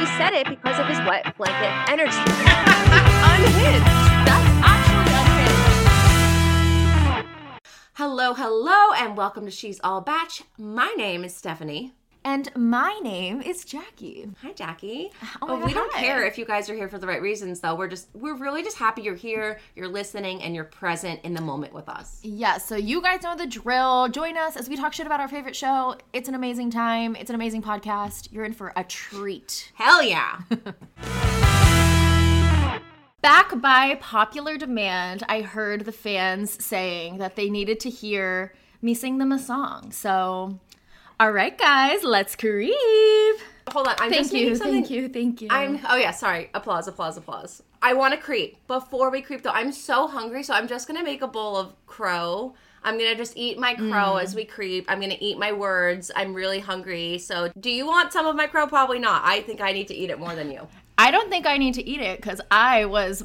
[0.00, 2.16] She said it because of his wet blanket energy.
[2.16, 3.84] unhinged.
[4.24, 5.12] That's actually
[7.12, 7.28] unhinged.
[7.92, 10.30] Hello, hello, and welcome to She's All Bach.
[10.56, 11.90] My name is Stefanie.
[12.24, 14.28] And my name is Jackie.
[14.42, 15.10] Hi, Jackie.
[15.40, 17.60] Oh my oh, we don't care if you guys are here for the right reasons,
[17.60, 17.74] though.
[17.74, 21.40] We're just, we're really just happy you're here, you're listening, and you're present in the
[21.40, 22.20] moment with us.
[22.22, 24.08] Yeah, so you guys know the drill.
[24.08, 25.96] Join us as we talk shit about our favorite show.
[26.12, 27.16] It's an amazing time.
[27.16, 28.30] It's an amazing podcast.
[28.30, 29.72] You're in for a treat.
[29.74, 30.40] Hell yeah.
[33.22, 38.94] Back by popular demand, I heard the fans saying that they needed to hear me
[38.94, 39.92] sing them a song.
[39.92, 40.58] So,
[41.20, 42.74] all right, guys, let's creep.
[43.70, 43.94] Hold on.
[43.98, 45.48] I'm Thank just you, something- thank you, thank you.
[45.50, 46.48] I'm, oh yeah, sorry.
[46.54, 47.62] Applause, applause, applause.
[47.82, 48.66] I want to creep.
[48.66, 51.56] Before we creep, though, I'm so hungry, so I'm just going to make a bowl
[51.56, 52.54] of crow.
[52.82, 54.22] I'm going to just eat my crow Mm.
[54.22, 54.86] as we creep.
[54.88, 56.10] I'm going to eat my words.
[56.16, 57.18] I'm really hungry.
[57.18, 58.66] So, do you want some of my crow?
[58.66, 59.22] Probably not.
[59.22, 60.66] I think I need to eat it more than you.
[60.96, 63.24] I don't think I need to eat it because I was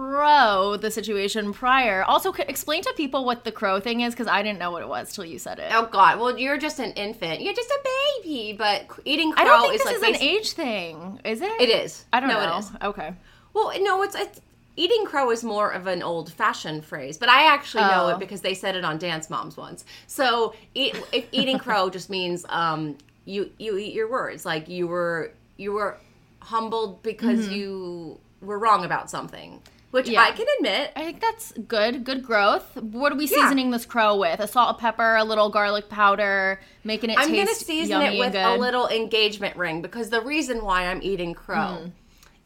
[0.00, 2.02] pro the situation prior.
[2.04, 4.82] Also, c- explain to people what the crow thing is because I didn't know what
[4.82, 5.70] it was till you said it.
[5.74, 6.18] Oh God!
[6.18, 7.42] Well, you're just an infant.
[7.42, 7.80] You're just a
[8.22, 8.54] baby.
[8.56, 11.60] But eating crow I don't think is this like is an age thing, is it?
[11.60, 12.04] It is.
[12.12, 12.56] I don't no, know.
[12.56, 12.70] It is.
[12.82, 13.14] Okay.
[13.52, 14.40] Well, no, it's, it's
[14.76, 18.08] eating crow is more of an old-fashioned phrase, but I actually know Oh.
[18.10, 19.84] it because they said it on Dance Moms once.
[20.06, 24.86] So, eat, if eating crow just means um, you you eat your words, like you
[24.86, 25.98] were you were
[26.40, 29.60] humbled because you were wrong about something,
[29.90, 30.08] which.
[30.08, 30.22] Yeah.
[30.22, 30.92] I can admit.
[30.96, 32.04] I think that's good.
[32.04, 32.76] Good growth.
[32.76, 33.42] What are we Yeah.
[33.42, 34.40] seasoning this crow with?
[34.40, 38.34] A salt, pepper, a little garlic powder, making it I'm taste gonna season it with
[38.34, 41.88] a little engagement ring because the reason why I'm eating crow Hmm.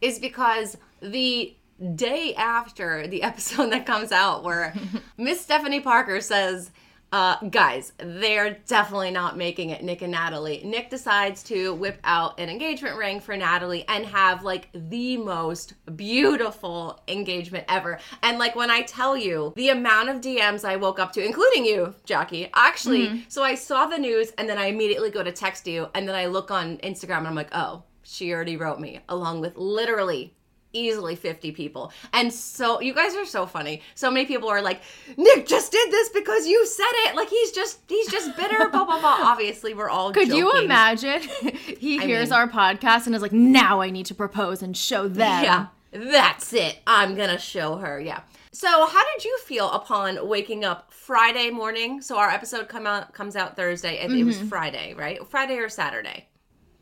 [0.01, 1.55] is because the
[1.97, 4.75] day after the episode that comes out where
[5.19, 6.71] Miss Stefanie Parker says,
[7.15, 10.61] uh, guys, they're definitely not making it Nick and Natalie.
[10.65, 15.75] Nick decides to whip out an engagement ring for Natalie and have like the most
[15.95, 18.01] beautiful engagement ever.
[18.25, 21.65] And like when I tell you the amount of DMs I woke up to, including
[21.65, 25.69] you, Jackie, actually, so I saw the news and then I immediately go to text
[25.69, 28.99] you and then I look on Instagram and I'm like, oh, she already wrote me,
[29.09, 30.35] along with literally
[30.75, 31.93] easily 50 people.
[32.13, 33.81] And so you guys are so funny.
[33.95, 34.83] So many people are like,
[35.17, 37.17] Nick just did this because you said it.
[37.17, 39.17] Like he's just he's just bitter, blah blah blah.
[39.21, 41.23] Obviously, we're all Could you imagine?
[41.79, 44.77] he I hears mean- our podcast and is like, now I need to propose and
[44.77, 45.45] show them.
[45.45, 45.67] Yeah.
[45.93, 46.81] That's it.
[46.87, 48.01] I'm gonna show her.
[48.01, 48.23] Yeah.
[48.51, 52.01] So how did you feel upon waking up Friday morning?
[52.01, 54.49] So our episode come out comes out Thursday and it was mm-hmm.
[54.49, 55.27] Friday, right?
[55.29, 56.29] Friday or Saturday?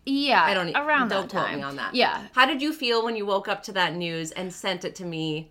[0.05, 0.43] Yeah.
[0.43, 1.59] I don't around don't quote time.
[1.59, 1.95] me on that.
[1.95, 2.27] Yeah.
[2.33, 5.05] How did you feel when you woke up to that news and sent it to
[5.05, 5.51] me?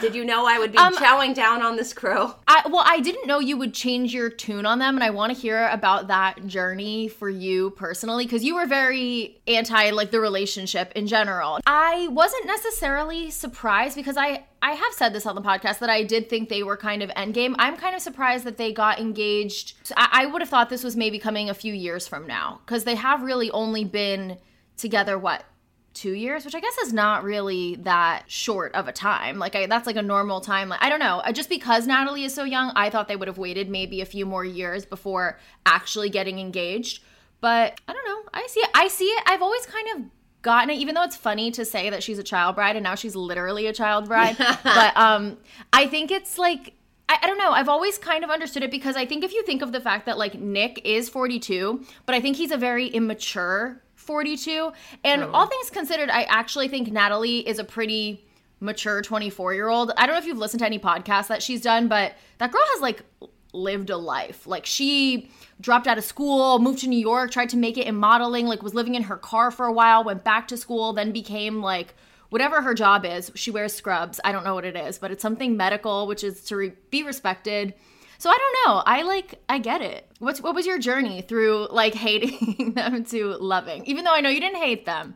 [0.00, 2.34] Did you know I would be Um, chowing down on this crow?
[2.46, 5.34] I well, I didn't know you would change your tune on them, and I want
[5.34, 10.20] to hear about that journey for you personally because you were very anti like the
[10.20, 11.60] relationship in general.
[11.66, 16.02] I wasn't necessarily surprised because I I have said this on the podcast that I
[16.02, 17.54] did think they were kind of endgame.
[17.58, 19.74] I'm kind of surprised that they got engaged.
[19.96, 22.84] I, I would have thought this was maybe coming a few years from now because
[22.84, 24.38] they have really only been
[24.76, 25.44] together what
[25.92, 29.38] two years which i guess is not really that short of a time.
[29.38, 31.22] Like I, that's like a normal time like i don't know.
[31.32, 34.24] Just because natalie is so young i thought they would have waited maybe a few
[34.24, 37.02] more years before actually getting engaged.
[37.40, 38.22] But i don't know.
[38.32, 38.70] I see it.
[38.74, 39.22] I see it.
[39.26, 40.04] I've always kind of
[40.42, 42.94] gotten it even though it's funny to say that she's a child bride and now
[42.94, 44.36] she's literally a child bride.
[44.62, 45.38] But um
[45.72, 46.74] i think it's like
[47.08, 47.50] I, I don't know.
[47.50, 50.06] I've always kind of understood it because I think if you think of the fact
[50.06, 54.72] that like Nick is 42, but I think he's a very immature 42.
[55.04, 55.30] And oh.
[55.32, 58.26] all things considered, I actually think Natalie is a pretty
[58.58, 59.92] mature 24 year old.
[59.96, 62.60] I don't know if you've listened to any podcasts that she's done, but that girl
[62.72, 63.04] has like
[63.52, 64.48] lived a life.
[64.48, 67.94] Like she dropped out of school, moved to New York, tried to make it in
[67.94, 71.12] modeling, like was living in her car for a while, went back to school, then
[71.12, 71.94] became like
[72.30, 73.30] whatever her job is.
[73.36, 74.18] She wears scrubs.
[74.24, 77.04] I don't know what it is, but it's something medical, which is to re- be
[77.04, 77.74] respected.
[78.20, 78.82] So I don't know.
[78.84, 80.06] I like I get it.
[80.18, 83.86] What's what was your journey through like hating them to loving?
[83.86, 85.14] Even though I know you didn't hate them,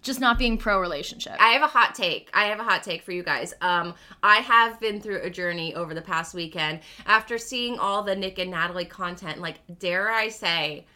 [0.00, 1.34] just not being pro relationship.
[1.38, 2.30] I have a hot take.
[2.32, 3.52] I have a hot take for you guys.
[3.60, 3.92] Um,
[4.22, 8.38] I have been through a journey over the past weekend after seeing all the Nick
[8.38, 9.38] and Natalie content.
[9.38, 10.86] Like, dare I say,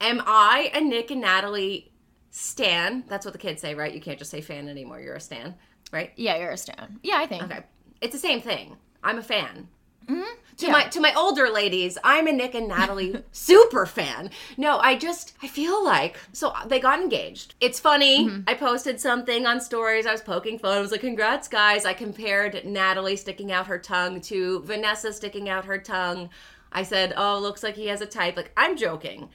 [0.00, 1.92] am I a Nick and Natalie
[2.30, 3.04] stan?
[3.06, 3.92] That's what the kids say, right?
[3.92, 4.98] You can't just say fan anymore.
[5.00, 5.56] You're a stan,
[5.92, 6.12] right?
[6.16, 7.00] yeah, you're a stan.
[7.02, 7.42] Yeah, I think.
[7.42, 7.64] Okay,
[8.00, 8.78] it's the same thing.
[9.02, 9.68] I'm a fan.
[10.06, 10.22] Mm-hmm.
[10.58, 10.72] To Yeah.
[10.72, 14.30] my to my older ladies, I'm a Nick and Natalie super fan.
[14.56, 17.54] No, I just I feel like so they got engaged.
[17.60, 18.26] It's funny.
[18.26, 18.40] Mm-hmm.
[18.48, 20.06] I posted something on stories.
[20.06, 20.78] I was poking fun.
[20.78, 25.48] I was like, "Congrats, guys!" I compared Natalie sticking out her tongue to Vanessa sticking
[25.48, 26.30] out her tongue.
[26.72, 29.28] I said, "Oh, looks like he has a type." Like I'm joking,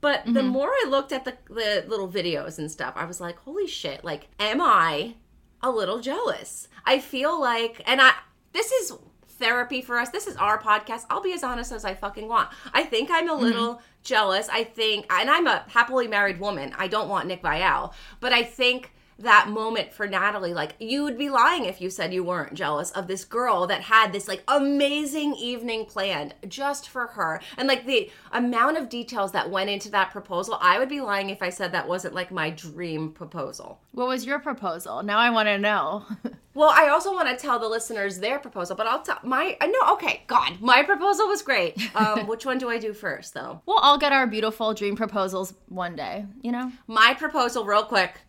[0.00, 0.48] But the mm-hmm.
[0.48, 4.04] more I looked at the, the little videos and stuff, I was like, holy shit,
[4.04, 5.14] like, am I
[5.60, 6.68] a little jealous?
[6.86, 8.12] I feel like, and I,
[8.52, 8.92] this is
[9.38, 10.10] therapy for us.
[10.10, 11.06] This is our podcast.
[11.10, 12.50] I'll be as honest as I fucking want.
[12.72, 13.42] I think I'm a mm-hmm.
[13.42, 14.48] little jealous.
[14.48, 16.74] I think, and I'm a happily married woman.
[16.78, 21.18] I don't want Nick Viall, but I think that moment for Natalie, like you would
[21.18, 24.42] be lying if you said you weren't jealous of this girl that had this like
[24.46, 27.40] amazing evening planned just for her.
[27.56, 31.30] And like the amount of details that went into that proposal, I would be lying
[31.30, 33.80] if I said that wasn't like my dream proposal.
[33.92, 35.02] What was your proposal?
[35.02, 36.04] Now I want to know.
[36.58, 39.92] Well, I also want to tell the listeners their proposal, but I'll tell my no.
[39.92, 41.78] Okay, God, my proposal was great.
[41.94, 43.62] Um, which one do I do first, though?
[43.64, 46.72] we'll all get our beautiful dream proposals one day, you know?
[46.88, 48.22] My proposal, real quick.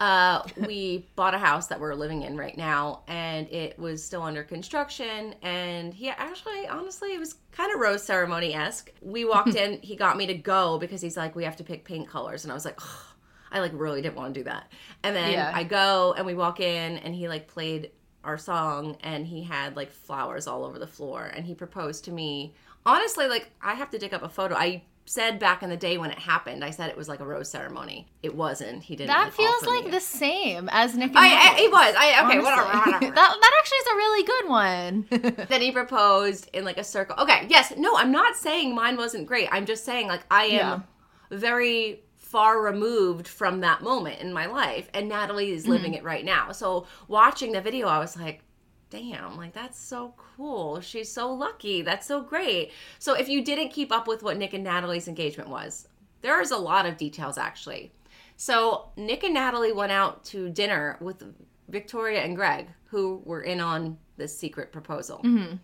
[0.00, 4.22] Uh, we bought a house that we're living in right now, and it was still
[4.22, 5.34] under construction.
[5.42, 8.90] And he actually, honestly, it was kind of rose ceremony esque.
[9.02, 11.84] We walked in, he got me to go because he's like, we have to pick
[11.84, 13.06] paint colors, and I was like, "Ugh."
[13.52, 14.70] I like really didn't want to do that.
[15.02, 15.50] And then Yeah.
[15.52, 17.90] I go and we walk in, and he like played
[18.24, 22.12] our song, and he had like flowers all over the floor, and he proposed to
[22.12, 22.54] me.
[22.86, 24.54] Honestly, like I have to dig up a photo.
[24.54, 27.26] I said back in the day when it happened, I said it was like a
[27.26, 28.06] rose ceremony.
[28.22, 28.84] It wasn't.
[28.84, 29.08] He didn't.
[29.08, 29.90] That like, feels like me.
[29.90, 31.94] the same as Nick I, I, oh, it was.
[31.98, 32.38] I okay.
[32.38, 32.62] Whatever.
[32.62, 33.00] Whatever.
[33.00, 35.46] that, that actually is a really good one.
[35.48, 37.16] then he proposed in like a circle.
[37.18, 37.44] Okay.
[37.48, 37.72] Yes.
[37.76, 37.96] No.
[37.96, 39.48] I'm not saying mine wasn't great.
[39.50, 40.84] I'm just saying like I am
[41.32, 45.98] very far removed from that moment in my life, and Natalie is living mm-hmm.
[45.98, 46.52] it right now.
[46.52, 48.42] So watching the video, I was like.
[48.90, 50.80] Damn, like that's so cool.
[50.80, 51.82] She's so lucky.
[51.82, 52.72] That's so great.
[52.98, 55.86] So, if you didn't keep up with what Nick and Natalie's engagement was,
[56.22, 57.92] there's a lot of details actually.
[58.36, 61.22] So Nick and Natalie went out to dinner with
[61.68, 65.18] Victoria and Greg, who were in on this secret proposal.
[65.18, 65.56] Mm-hmm.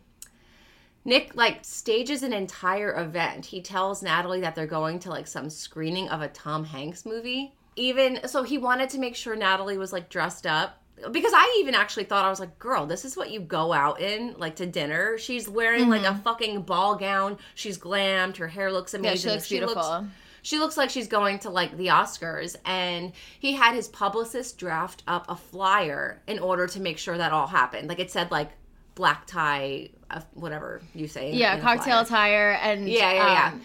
[1.07, 3.47] Nick like stages an entire event.
[3.47, 7.55] He tells Natalie that they're going to like some screening of a Tom Hanks movie.
[7.77, 10.83] Even so, he wanted to make sure Natalie was like dressed up.
[11.11, 14.01] Because I even actually thought I was like, girl, this is what you go out
[14.01, 15.19] in, like to dinner.
[15.19, 17.37] She's wearing like a fucking ball gown.
[17.55, 18.39] She's glammed.
[18.39, 19.29] Her hair looks amazing.
[19.29, 20.07] Yeah, looks beautiful.
[20.43, 25.03] She looks like she's going to like the Oscars, and he had his publicist draft
[25.09, 27.89] up a flyer in order to make sure that all happened.
[27.89, 28.51] Like it said, like
[28.95, 31.33] black tie, uh, whatever you say.
[31.33, 33.49] yeah, cocktail attire and Yeah, yeah, yeah.
[33.55, 33.63] um,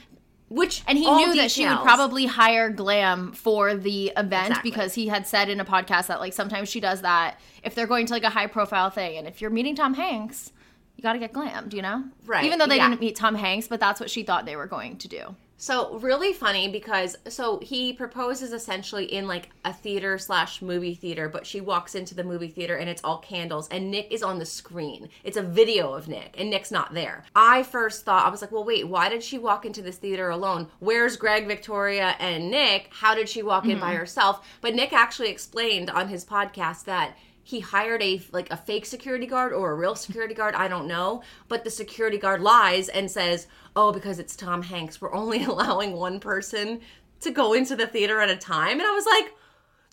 [0.51, 4.69] Which and he knew that she would probably hire glam for the event Exactly.
[4.69, 7.87] because he had said in a podcast that like sometimes she does that if they're
[7.87, 10.51] going to like a high profile thing and if you're meeting Tom Hanks,
[10.97, 12.03] you got to get glammed, you know?
[12.25, 12.89] Right, Even though they yeah.
[12.89, 15.35] didn't meet Tom Hanks, but that's what she thought they were going to do.
[15.61, 21.29] So really funny because so he proposes essentially in like a theater slash movie theater,
[21.29, 24.39] but she walks into the movie theater and it's all candles and Nick is on
[24.39, 25.09] the screen.
[25.23, 27.25] It's a video of Nick and Nick's not there.
[27.35, 30.31] I first thought I was like, well, wait, why did she walk into this theater
[30.31, 30.65] alone?
[30.79, 32.89] Where's Greg, Victoria, and Nick?
[32.89, 33.97] How did she walk in by mm-hmm.
[33.97, 34.43] herself?
[34.61, 39.25] But Nick actually explained on his podcast that he hired a like a fake security
[39.25, 43.09] guard or a real security guard i don't know but the security guard lies and
[43.09, 46.79] says oh because it's tom hanks we're only allowing one person
[47.19, 49.33] to go into the theater at a time and i was like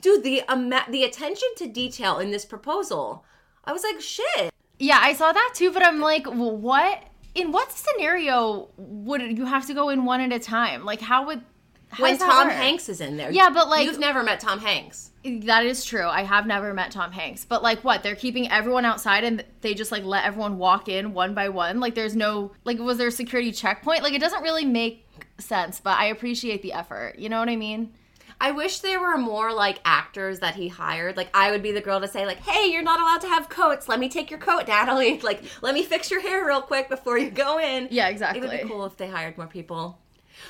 [0.00, 3.24] dude the ama- the attention to detail in this proposal
[3.64, 7.02] i was like shit Yeah, I saw that too, but I'm like, well, what?
[7.34, 10.84] In what scenario would you have to go in one at a time?
[10.84, 11.42] Like, how would
[11.90, 12.56] how when tom work?
[12.56, 16.06] hanks is in there Yeah, but, like- you've never met tom hanks That is true.
[16.06, 18.02] I have never met Tom Hanks, but like, what?
[18.02, 21.80] They're keeping everyone outside, and they just like let everyone walk in one by one.
[21.80, 24.02] Like, there's no like, was there a security checkpoint?
[24.02, 25.06] Like, it doesn't really make
[25.38, 27.16] sense, but I appreciate the effort.
[27.18, 27.92] You know what I mean?
[28.40, 31.16] I wish there were more like actors that he hired.
[31.16, 33.48] Like I would be the girl to say like, "Hey, you're not allowed to have
[33.48, 33.88] coats.
[33.88, 35.18] Let me take your coat, Natalie.
[35.22, 38.38] Like, let me fix your hair real quick before you go in." Yeah, exactly.
[38.38, 39.98] It would be cool if they hired more people.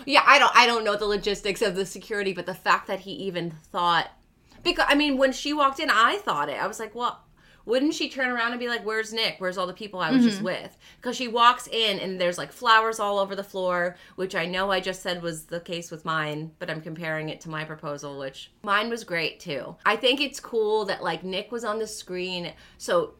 [0.07, 3.00] Yeah, I don't I don't know the logistics of the security, but the fact that
[3.00, 4.11] he even thought
[4.62, 6.61] because I mean, when she walked in, I thought it.
[6.61, 7.25] I was like, "Well,
[7.64, 9.37] wouldn't she turn around and be like, "Where's Nick?
[9.38, 10.31] Where's all the people I was Mm-hmm.
[10.31, 14.35] just with?" Because she walks in and there's like flowers all over the floor, which
[14.35, 17.50] I know I just said was the case with mine, but I'm comparing it to
[17.50, 19.76] my proposal, which mine was great too.
[19.87, 23.14] I think it's cool that like Nick was on the screen, so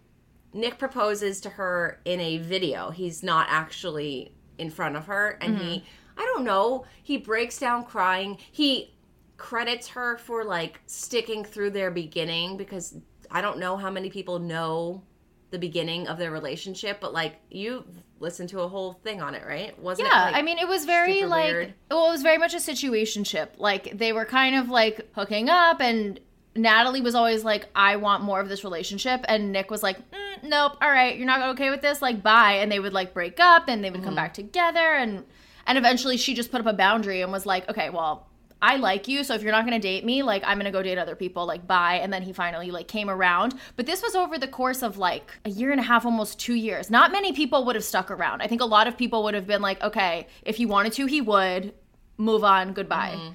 [0.53, 2.91] Nick proposes to her in a video.
[2.91, 5.85] He's not actually in front of her, and he,
[6.19, 8.37] I don't know, he breaks down crying.
[8.51, 8.95] He
[9.37, 12.97] credits her for like sticking through their beginning because
[13.31, 15.03] I don't know how many people know
[15.51, 17.85] the beginning of their relationship, but like you
[18.21, 19.79] listened to a whole thing on it, right?
[19.79, 20.33] Wasn't Yeah, it?
[20.33, 21.75] Like, I mean, it was very like, weird?
[21.91, 23.51] well, it was very much a situationship.
[23.57, 26.19] Like they were kind of like hooking up, and
[26.57, 30.43] Natalie was always like, "I want more of this relationship," and Nick was like, mm,
[30.43, 33.39] "Nope, all right, you're not okay with this, like, bye." And they would like break
[33.39, 34.07] up, and they would Mm-hmm.
[34.09, 35.25] come back together, and
[35.69, 38.27] And eventually she just put up a boundary and was like, okay, well,
[38.61, 40.99] I like you, so if you're not gonna date me, like I'm gonna go date
[40.99, 42.01] other people, like bye.
[42.03, 43.55] And then he finally like came around.
[43.77, 46.55] But this was over the course of like a year and a half, almost two
[46.55, 46.91] years.
[46.91, 48.43] Not many people would have stuck around.
[48.43, 51.07] I think a lot of people would have been like, okay, if he wanted to,
[51.07, 51.73] he would
[52.17, 53.15] move on, goodbye.
[53.17, 53.35] Mm-hmm.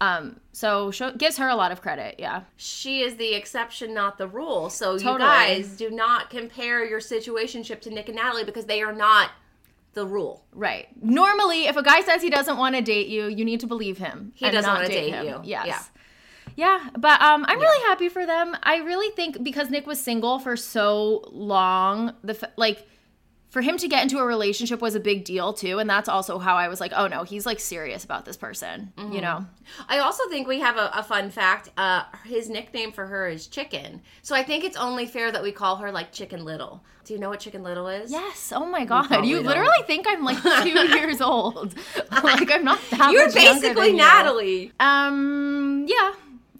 [0.00, 2.42] Um, so show, gives her a lot of credit, yeah.
[2.56, 4.68] she is the exception, not the rule.
[4.68, 8.92] So you guys do not compare your situationship to Nick and Natalie because they are
[8.92, 9.30] not
[9.94, 10.44] the rule.
[10.52, 10.88] Right.
[11.02, 13.98] Normally, if a guy says he doesn't want to date you, you need to believe
[13.98, 14.32] him.
[14.34, 15.26] He doesn't wanna date him.
[15.26, 15.40] you.
[15.44, 15.66] Yes.
[15.66, 15.82] Yeah.
[16.54, 18.54] Yeah, but um, I'm really happy for them.
[18.62, 22.86] I really think because Nick was single for so long, the f- like
[23.52, 26.38] for him to get into a relationship was a big deal too, and that's also
[26.38, 29.12] how I was like, oh no, he's like serious about this person, Mm-hmm.
[29.12, 29.44] you know?
[29.88, 31.68] I also think we have a, a fun fact.
[31.76, 34.00] Uh, his nickname for her is Chicken.
[34.22, 36.82] So I think it's only fair that we call her like Chicken Little.
[37.04, 38.10] Do you know what Chicken Little is?
[38.10, 38.52] Yes.
[38.56, 39.46] Oh my god, you don't.
[39.46, 41.74] literally think I'm like two years old.
[42.24, 43.12] like I'm not that.
[43.12, 44.02] You're basically than you.
[44.02, 44.72] Natalie.
[44.80, 45.84] Um.
[45.88, 46.12] Yeah.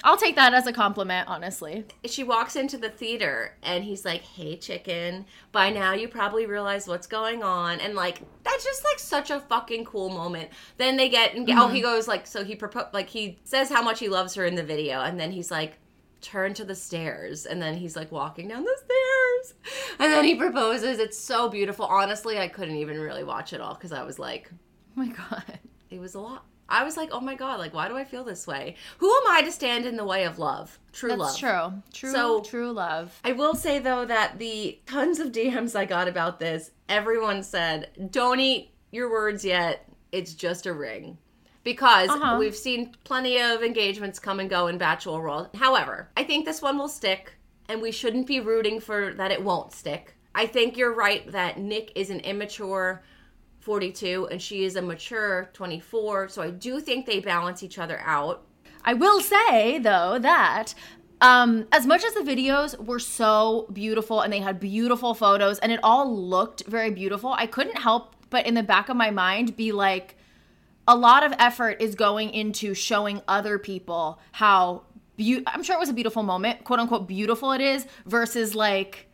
[0.04, 1.84] I'll take that as a compliment, honestly.
[2.04, 5.26] She walks into the theater and he's like, Hey, chicken.
[5.52, 7.80] By now, you probably realize what's going on.
[7.80, 10.50] And like, that's just like such a fucking cool moment.
[10.76, 11.82] Then they get, and oh, he mm-hmm.
[11.82, 14.62] goes like, so he propose, like, he says how much he loves her in the
[14.62, 15.00] video.
[15.00, 15.78] And then he's like,
[16.20, 17.46] Turn to the stairs.
[17.46, 19.54] And then he's like walking down the stairs.
[19.98, 20.98] And then he proposes.
[21.00, 21.84] It's so beautiful.
[21.86, 25.58] Honestly, I couldn't even really watch it all because I was like, Oh my god.
[25.90, 26.44] it was a lot.
[26.72, 28.76] I was like, oh my God, like, why do I feel this way?
[28.98, 30.78] Who am I to stand in the way of love?
[30.92, 31.38] True That's love.
[31.38, 31.82] true.
[31.92, 32.12] True.
[32.12, 33.18] So- true love.
[33.22, 37.90] I will say though that the tons of DMs I got about this, everyone said,
[38.10, 39.86] "Don't eat your words yet.
[40.12, 41.18] It's just a ring."
[41.64, 42.36] Because Uh-huh.
[42.40, 45.48] we've seen plenty of engagements come and go in Bachelor World.
[45.54, 47.34] However, I think this one will stick,
[47.68, 50.16] and we shouldn't be rooting for that it won't stick.
[50.34, 53.04] I think you're right that Nick is an immature
[53.62, 56.28] 42 and she is a mature 24.
[56.28, 58.44] So I do think they balance each other out.
[58.84, 60.74] I will say though that
[61.20, 65.70] um, as much as the videos were so beautiful and they had beautiful photos and
[65.70, 69.56] it all looked very beautiful, I couldn't help but in the back of my mind
[69.56, 70.16] be like,
[70.88, 74.84] a lot of effort is going into showing other people how
[75.16, 79.06] beau- I'm sure it was a beautiful moment, quote unquote beautiful it is, versus like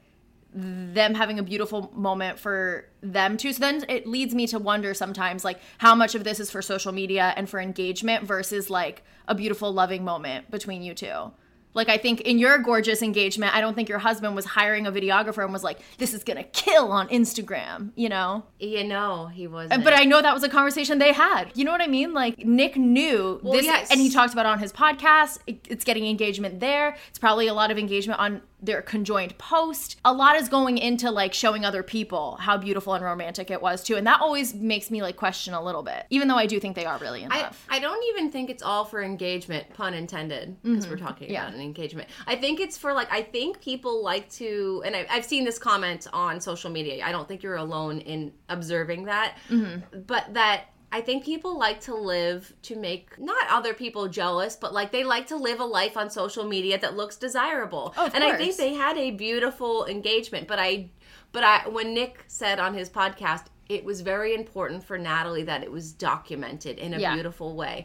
[0.59, 3.53] them having a beautiful moment for them too.
[3.53, 6.63] So then it leads me to wonder sometimes like how much of this is for
[6.63, 11.33] social media and for engagement versus like a beautiful loving moment between you two.
[11.75, 14.91] Like I think in your gorgeous engagement, I don't think your husband was hiring a
[14.91, 18.43] videographer and was like, "This is gonna kill on Instagram," you know.
[18.59, 19.85] You know, he wasn't.
[19.85, 21.53] But I know that was a conversation they had.
[21.55, 22.15] You know what I mean?
[22.15, 23.91] Like Nick knew this, yes.
[23.93, 25.39] and he talked about it on his podcast.
[25.47, 26.97] It's getting engagement there.
[27.11, 30.01] It's probably a lot of engagement on their conjoined post.
[30.05, 33.85] A lot is going into like showing other people how beautiful and romantic it was
[33.85, 36.07] too, and that always makes me like question a little bit.
[36.11, 37.65] Even though I do think they are really in I, love.
[37.69, 41.33] I don't even think it's all for engagement, pun intended, because we're talking Mm-hmm.
[41.35, 41.43] Yeah.
[41.47, 42.09] about an engagement.
[42.27, 45.59] I think it's for like, I think people like to, and I, I've seen this
[45.59, 47.05] comment on social media.
[47.05, 50.01] I don't think you're alone in observing that, Mm-hmm.
[50.07, 54.73] but that I think people like to live to make not other people jealous, but
[54.73, 57.95] like they like to live a life on social media that looks desirable.
[57.97, 60.89] Oh, of and I think they had a beautiful engagement, but I,
[61.33, 65.63] but I, when Nick said on his podcast, it was very important for Natalie that
[65.63, 67.15] it was documented in a Yeah.
[67.15, 67.85] beautiful way.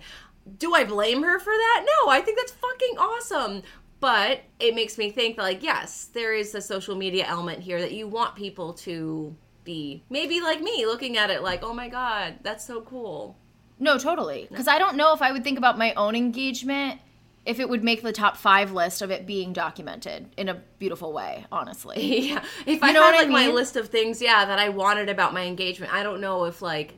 [0.58, 1.86] Do I blame her for that?
[1.86, 3.64] No, I think that's fucking awesome.
[4.00, 7.80] But it makes me think that, like, yes, there is a social media element here
[7.80, 11.89] that you want people to be maybe like me looking at it like, oh my
[11.89, 13.38] God, that's so cool.
[13.79, 14.48] No, totally.
[14.50, 17.01] Because I don't know if I would think about my own engagement
[17.46, 21.12] if it would make the top five list of it being documented in a beautiful
[21.12, 21.46] way.
[21.51, 22.29] Honestly.
[22.29, 22.43] yeah.
[22.65, 25.10] If I know had what I like my list of things, yeah, that I wanted
[25.10, 26.93] about my engagement, I don't know if like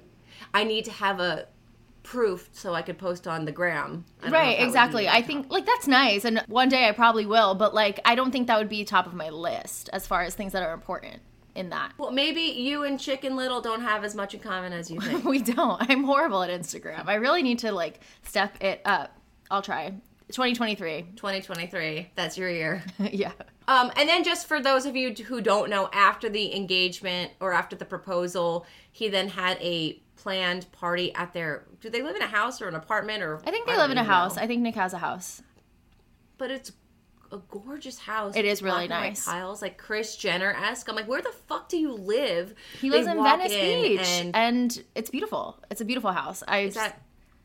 [0.53, 1.47] I need to have a
[2.03, 4.05] proof so I could post on the gram.
[4.19, 5.09] I don't know if Right, exactly.
[5.09, 7.55] I the think like that's nice, and one day I probably will.
[7.55, 10.35] But like, I don't think that would be top of my list as far as
[10.35, 11.21] things that are important
[11.55, 11.93] in that.
[11.97, 15.23] Well, maybe you and Chicken Little don't have as much in common as you think.
[15.35, 15.81] We don't.
[15.89, 17.07] I'm horrible at Instagram.
[17.07, 19.17] I really need to like step it up.
[19.49, 19.89] I'll try.
[20.31, 21.03] 2023.
[21.15, 22.83] 2023, that's your year.
[22.99, 23.31] yeah.
[23.67, 27.53] Um, and then just for those of you who don't know, after the engagement or
[27.53, 31.65] after the proposal, he then had a planned party at their.
[31.79, 33.37] Do they live in a house or an apartment or?
[33.45, 34.09] I think they don't live in a know.
[34.09, 34.37] house.
[34.37, 35.41] I think Nick has a house.
[36.37, 36.71] but it's
[37.35, 38.35] a gorgeous house.
[38.35, 39.25] It is really black and white nice.
[39.25, 40.89] Tiles like Kris Jenner esque.
[40.89, 42.55] I'm like, where the fuck do you live?
[42.81, 45.59] He lives in Venice in Beach, and and, it's beautiful.
[45.69, 46.43] It's a beautiful house.
[46.47, 47.01] I is that?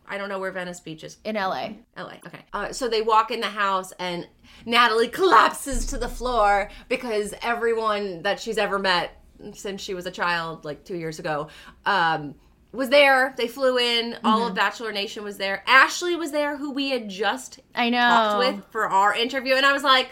[0.06, 1.18] I don't know where Venice Beach is.
[1.24, 1.70] in LA.
[1.96, 2.14] LA.
[2.26, 2.40] Okay.
[2.52, 4.26] Uh, so they walk in the house and
[4.66, 9.22] Natalie collapses to the floor because everyone that she's ever met
[9.54, 11.48] since she was a child, like two years ago,
[11.86, 12.34] um,
[12.72, 13.34] was there.
[13.36, 14.16] They flew in.
[14.24, 14.48] All Mm-hmm.
[14.50, 15.62] of Bachelor Nation was there.
[15.66, 17.98] Ashley was there, who we had just I know.
[17.98, 20.10] talked with for our interview, and I was like,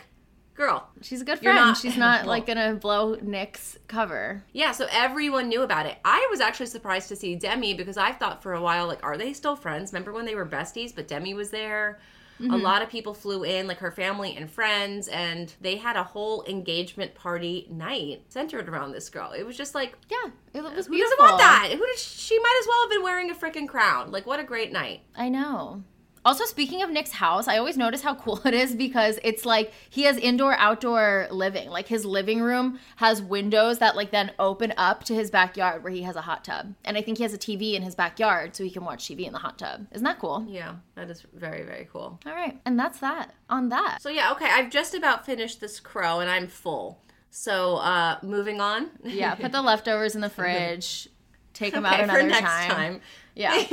[0.55, 1.55] "Girl, She's a good friend.
[1.57, 4.43] not- She's not like gonna blow Nick's cover.
[4.53, 5.99] Yeah, so everyone knew about it.
[6.05, 9.17] I was actually surprised to see Demi because I thought for a while, like, are
[9.17, 9.93] they still friends?
[9.93, 10.95] Remember when they were besties?
[10.95, 12.01] But Demi was there.
[12.39, 12.63] A mm-hmm.
[12.63, 16.45] lot of people flew in, like her family and friends, and they had a whole
[16.45, 19.33] engagement party night centered around this girl.
[19.33, 21.17] It was just like, Yeah, it was who beautiful.
[21.17, 21.71] doesn't want that?
[21.73, 24.13] Who she might as well have been wearing a freaking crown.
[24.13, 25.01] Like, what a great night.
[25.17, 25.83] I know.
[26.25, 29.73] Also, speaking of Nick's house, I always notice how cool it is because it's like
[29.89, 31.71] he has indoor outdoor living.
[31.71, 35.93] Like his living room has windows that like then open up to his backyard where
[35.93, 36.75] he has a hot tub.
[36.85, 39.27] And I think he has a TV in his backyard so he can watch TV
[39.27, 39.87] in the hot tub.
[39.93, 40.45] Isn't that cool?
[40.49, 42.19] Yeah, that is very, very cool.
[42.27, 42.61] All right.
[42.65, 43.99] And that's that on that.
[44.01, 47.01] So, yeah, okay, I've just about finished this crow and I'm full.
[47.31, 48.91] So, uh, moving on.
[49.05, 51.09] Yeah, put the leftovers in the fridge.
[51.53, 52.71] Take them out another time.
[52.71, 53.01] time.
[53.35, 53.65] Yeah.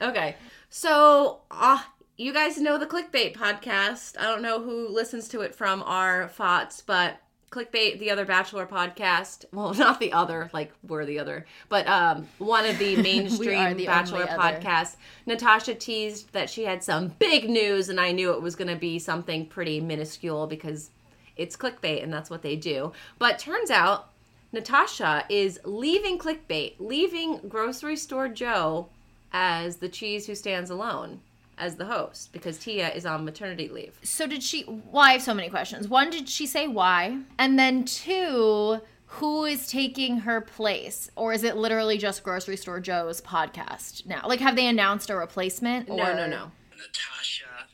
[0.00, 0.36] okay.
[0.72, 1.82] So, uh,
[2.16, 4.16] you guys know the Clickbait podcast.
[4.16, 8.66] I don't know who listens to it from our thoughts, but Clickbait, the other Bachelor
[8.66, 9.46] podcast.
[9.52, 13.86] Well, not the other, like we're the other, but um, one of the mainstream the
[13.86, 14.94] Bachelor podcasts.
[15.26, 18.76] Natasha teased that she had some big news, and I knew it was going to
[18.76, 20.90] be something pretty minuscule because
[21.36, 22.92] it's clickbait and that's what they do.
[23.18, 24.10] But turns out
[24.52, 28.88] Natasha is leaving clickbait, leaving grocery store Joe
[29.32, 31.20] as the cheese who stands alone
[31.60, 33.98] as the host because Tia is on maternity leave.
[34.02, 34.64] So did she?
[34.66, 35.88] Well, I have so many questions.
[35.88, 37.18] One, did she say why?
[37.38, 42.80] And then two, who is taking her place, or is it literally just Grocery Store
[42.80, 44.22] Joe's podcast now?
[44.26, 45.90] Like, have they announced a replacement?
[45.90, 45.96] Or...
[45.96, 46.50] No, no, no.
[46.70, 47.66] Natasha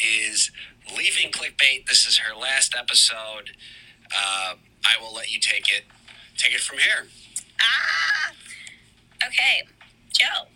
[0.00, 0.50] is
[0.96, 1.86] leaving clickbait.
[1.86, 3.52] This is her last episode.
[4.14, 5.84] Uh, I will let you take it.
[6.36, 7.06] Take it from here.
[7.60, 8.32] Ah,
[9.26, 9.62] okay,
[10.12, 10.48] Joe.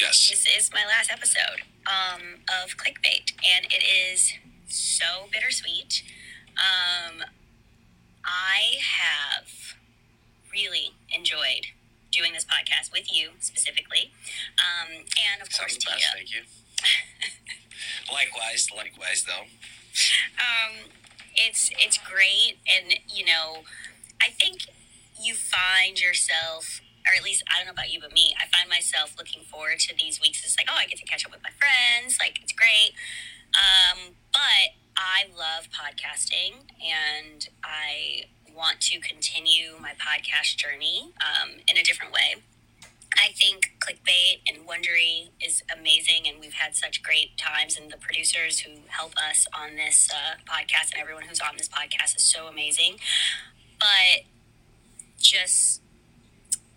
[0.00, 0.28] Yes.
[0.28, 4.32] This is my last episode um, of Clickbait, and it is
[4.68, 6.02] so bittersweet.
[6.56, 7.22] Um,
[8.24, 9.76] I have
[10.52, 11.68] really enjoyed
[12.10, 14.12] doing this podcast with you specifically,
[14.58, 14.92] um,
[15.32, 15.94] and of course Sounds the Tia.
[15.96, 16.14] best.
[16.14, 16.42] Thank you.
[18.12, 18.68] likewise.
[18.76, 19.44] Likewise, though.
[20.38, 20.90] um,
[21.36, 23.62] it's it's great, and you know,
[24.20, 24.62] I think
[25.20, 28.68] you find yourself, or at least I don't know about you, but me, I find
[28.68, 30.44] myself looking forward to these weeks.
[30.44, 32.92] It's like, oh, I get to catch up with my friends, like it's great.
[33.54, 41.76] Um, but I love podcasting, and I want to continue my podcast journey um, in
[41.76, 42.36] a different way.
[43.16, 47.76] I think clickbait and Wondery is amazing, and we've had such great times.
[47.78, 51.68] And the producers who help us on this uh, podcast and everyone who's on this
[51.68, 52.96] podcast is so amazing.
[53.78, 54.24] But
[55.20, 55.80] just,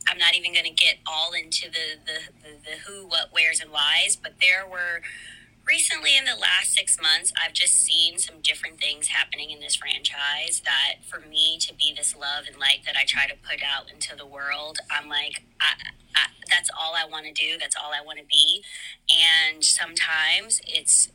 [0.10, 3.60] I'm not even going to get all into the, the, the, the who, what, where's,
[3.60, 4.15] and whys.
[4.15, 5.02] But there were
[5.67, 9.76] recently in the last six months, I've just seen some different things happening in this
[9.76, 13.60] franchise that for me to be this love and light that I try to put
[13.62, 15.74] out into the world, I'm like, I,
[16.15, 17.58] I, that's all I want to do.
[17.60, 18.63] That's all I want to be.
[19.12, 21.10] And sometimes it's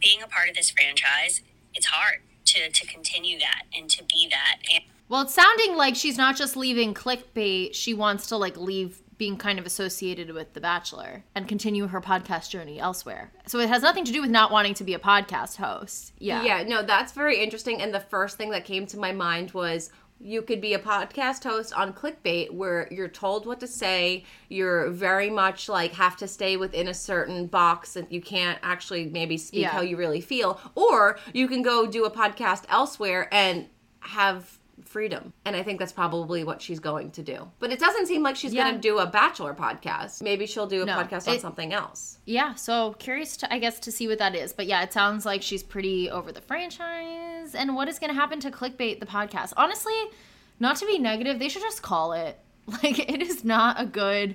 [0.00, 1.40] being a part of this franchise,
[1.72, 4.58] it's hard to, to continue that and to be that.
[4.72, 7.74] And Well, it's sounding like she's not just leaving clickbait.
[7.74, 12.00] She wants to like leave being kind of associated with The Bachelor and continue her
[12.02, 13.32] podcast journey elsewhere.
[13.46, 16.12] So it has nothing to do with not wanting to be a podcast host.
[16.18, 16.42] Yeah.
[16.42, 17.80] Yeah, no, that's very interesting.
[17.80, 19.90] And the first thing that came to my mind was
[20.20, 24.90] you could be a podcast host on clickbait where you're told what to say you're
[24.90, 29.36] very much like have to stay within a certain box and you can't actually maybe
[29.36, 29.68] speak Yeah.
[29.70, 33.66] how you really feel or you can go do a podcast elsewhere and
[34.00, 38.06] have freedom and i think that's probably what she's going to do but it doesn't
[38.06, 38.64] seem like she's Yeah.
[38.64, 42.18] going to do a bachelor podcast maybe she'll do a No, podcast on something else
[42.26, 44.52] Yeah, so curious to I guess to see what that is.
[44.52, 48.14] But yeah, it sounds like she's pretty over the franchise and what is going to
[48.20, 49.52] happen to Clickbait the podcast.
[49.56, 49.94] Honestly,
[50.60, 52.38] not to be negative, they should just call it.
[52.82, 54.34] Like it is not a good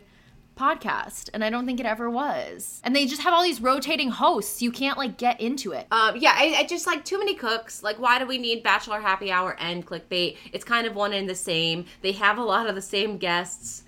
[0.61, 2.81] podcast and I don't think it ever was.
[2.83, 4.61] And they just have all these rotating hosts.
[4.61, 5.87] You can't like get into it.
[5.91, 7.81] Um, yeah, I, I just like too many cooks.
[7.83, 10.37] Like, why do we need Bachelor Happy Hour and Clickbait?
[10.53, 11.85] It's kind of one and the same.
[12.01, 13.83] They have a lot of the same guests.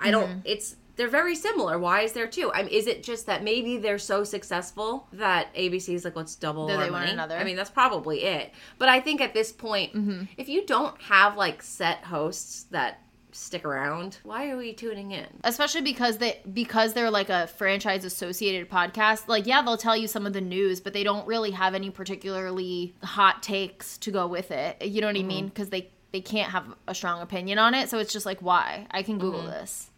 [0.00, 0.28] I don't.
[0.28, 0.40] Mm-hmm.
[0.44, 1.78] It's they're very similar.
[1.78, 2.52] Why is there two?
[2.52, 6.34] I mean, is it just that maybe they're so successful that ABC is like, let's
[6.34, 7.10] double Do our money?
[7.10, 7.34] another?
[7.34, 7.42] Mm-hmm.
[7.42, 8.52] I mean, that's probably it.
[8.78, 9.92] But I think at this point,
[10.36, 13.00] if you don't have like set hosts that
[13.32, 15.26] stick around, why are we tuning in?
[15.44, 19.28] especially because they because they're like a franchise associated podcast.
[19.28, 21.90] Like yeah they'll tell you some of the news but they don't really have any
[21.90, 24.82] particularly hot takes to go with it.
[24.82, 25.28] You know what i mm-hmm.
[25.28, 25.48] mean?
[25.48, 27.88] Because they they can't have a strong opinion on it.
[27.88, 28.86] So it's just like why?
[28.90, 29.50] I can google mm-hmm.
[29.50, 29.90] this.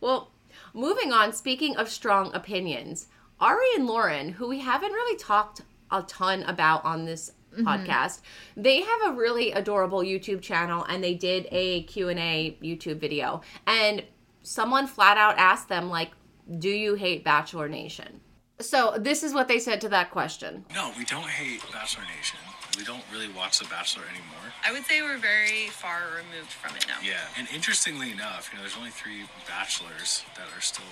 [0.00, 0.30] Well,
[0.74, 3.08] moving on, speaking of strong opinions,
[3.40, 7.66] Arie and Lauren, who we haven't really talked a ton about on this Mm-hmm.
[7.66, 8.20] podcast,
[8.56, 13.40] they have a really adorable YouTube channel and they did a Q&A YouTube video.
[13.66, 14.04] And
[14.42, 16.12] someone flat out asked them like,
[16.58, 18.20] "Do you hate Bachelor Nation?"
[18.60, 20.64] So, this is what they said to that question.
[20.74, 22.38] No, we don't hate Bachelor Nation.
[22.78, 24.52] We don't really watch The Bachelor anymore.
[24.64, 26.96] I would say we're very far removed from it now.
[27.02, 30.84] Yeah, and interestingly enough, you know, there's only three bachelors that are still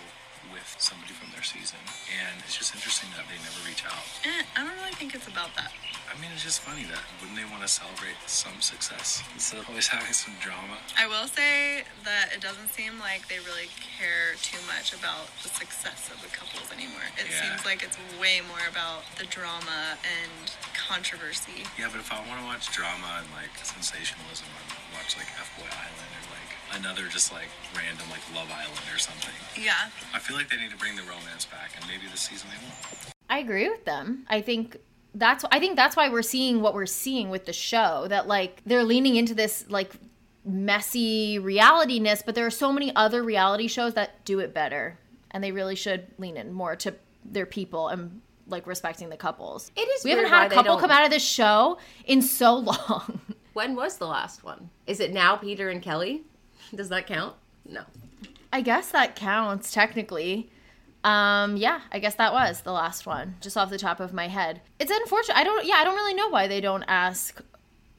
[0.52, 1.78] with somebody from their season,
[2.12, 4.04] and it's just interesting that they never reach out.
[4.26, 5.72] Eh, I don't really think it's about that.
[6.08, 9.68] I mean, it's just funny that wouldn't they want to celebrate some success instead of
[9.68, 10.78] always having some drama?
[10.98, 15.50] I will say that it doesn't seem like they really care too much about the
[15.50, 17.02] success of the couples anymore.
[17.18, 17.42] It Yeah.
[17.42, 21.66] seems like it's way more about the drama and controversy.
[21.78, 25.50] Yeah, but if I want to watch drama and like sensationalism, I watch like F
[25.58, 29.34] Boy Island or like another just like random like Love Island or something.
[29.60, 29.72] Yeah.
[30.12, 32.56] I feel like they need to bring the romance back, and maybe this season they
[32.62, 33.14] won't.
[33.30, 34.26] I agree with them.
[34.28, 34.76] I think
[35.14, 38.62] that's I think that's why we're seeing what we're seeing with the show that like
[38.66, 39.92] they're leaning into this like
[40.44, 44.98] messy realityness, but there are so many other reality shows that do it better
[45.30, 49.70] and they really should lean in more to their people and like respecting the couples.
[49.76, 53.20] It is We haven't had a couple come out of this show in so long.
[53.52, 54.70] When was the last one?
[54.86, 56.22] Is it now Peter and Kelly?
[56.76, 57.34] Does that count?
[57.66, 57.82] No.
[58.52, 60.50] I guess that counts technically.
[61.02, 64.28] Um, yeah, I guess that was the last one, just off the top of my
[64.28, 64.62] head.
[64.78, 65.36] It's unfortunate.
[65.36, 65.66] I don't.
[65.66, 67.42] Yeah, I don't really know why they don't ask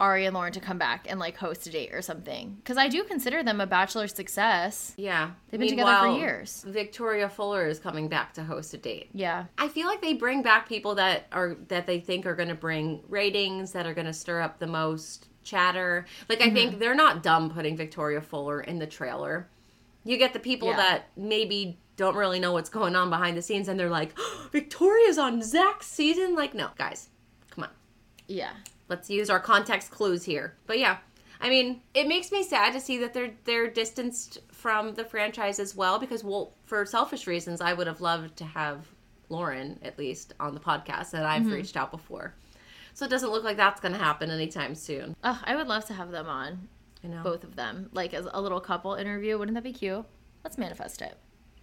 [0.00, 2.56] Arie and Lauren to come back and like host a date or something.
[2.56, 4.92] Because I do consider them a bachelor success.
[4.96, 5.30] Yeah.
[5.50, 6.64] They've been together for years.
[6.66, 9.08] Victoria Fuller is coming back to host a date.
[9.12, 12.48] Yeah, I feel like they bring back people that are that they think are going
[12.48, 16.04] to bring ratings, that are going to stir up the most chatter.
[16.28, 16.54] Like I Mm-hmm.
[16.54, 19.48] think they're not dumb putting Victoria Fuller in the trailer.
[20.04, 20.76] You get the people Yeah.
[20.76, 24.12] that maybe don't really know what's going on behind the scenes and they're like,
[24.52, 27.08] "Victoria's on Zach's season." Like, no, guys.
[27.50, 27.70] Come on.
[28.28, 28.50] yeah.
[28.90, 30.54] let's use our context clues here.
[30.66, 30.98] But yeah,
[31.40, 35.58] I mean, it makes me sad to see that they're they're distanced from the franchise
[35.58, 38.86] as well because well, for selfish reasons, I would have loved to have
[39.28, 42.34] Lauren at least on the podcast that I've reached out before.
[42.96, 45.14] So it doesn't look like that's going to happen anytime soon.
[45.22, 46.66] Ugh, I would love to have them on,
[47.02, 47.22] You know.
[47.22, 49.36] both of them, like as a little couple interview.
[49.38, 50.02] Wouldn't that be cute?
[50.42, 51.14] Let's manifest it.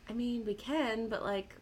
[0.08, 1.56] I mean, we can, but like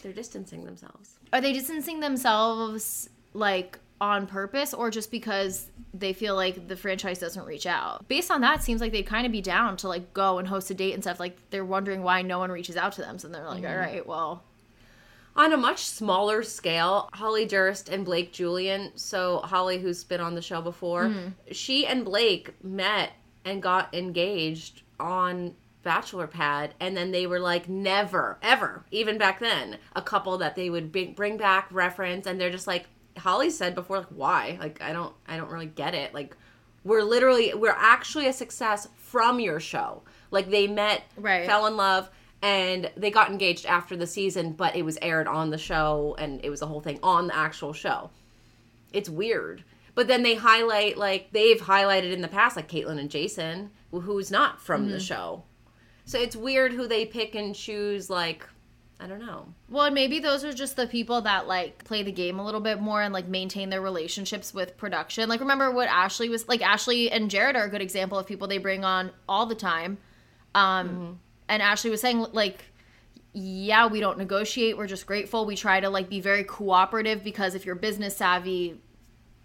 [0.00, 1.18] they're distancing themselves.
[1.32, 7.18] Are they distancing themselves like on purpose or just because they feel like the franchise
[7.18, 8.06] doesn't reach out?
[8.06, 10.46] Based on that, it seems like they'd kind of be down to like go and
[10.46, 11.18] host a date and stuff.
[11.18, 13.18] Like they're wondering why no one reaches out to them.
[13.18, 13.72] So they're like, mm-hmm.
[13.72, 14.44] "All right, well,
[15.36, 20.34] On a much smaller scale, Holly Durst and Blake Julian, so Holly, who's been on
[20.34, 21.28] the show before, hmm.
[21.52, 23.10] she and Blake met
[23.44, 29.38] and got engaged on Bachelor Pad, and then they were like, never, ever, even back
[29.38, 32.86] then, a couple that they would bring, bring back, reference, and they're just like,
[33.18, 34.56] Holly said before, like, why?
[34.58, 36.12] Like, I don't, I don't really get it.
[36.12, 36.36] Like,
[36.82, 40.02] we're literally, we're actually a success from your show.
[40.30, 41.46] Like, they met, Right.
[41.46, 42.10] fell in love
[42.46, 46.40] and they got engaged after the season but it was aired on the show and
[46.44, 48.08] it was a whole thing on the actual show
[48.92, 49.64] it's weird
[49.96, 54.30] but then they highlight like they've highlighted in the past like kaitlyn and jason who's
[54.30, 55.42] not from the show
[56.04, 58.46] so it's weird who they pick and choose like
[59.00, 62.38] i don't know well, maybe those are just the people that like play the game
[62.38, 65.28] a little bit more and like maintain their relationships with production.
[65.28, 66.62] Like, remember what Ashley was like?
[66.62, 69.98] Ashley and Jared are a good example of people they bring on all the time.
[70.54, 72.64] Um, and Ashley was saying like
[73.38, 74.78] yeah, we don't negotiate.
[74.78, 75.44] We're just grateful.
[75.44, 78.80] We try to like be very cooperative because if you're business savvy,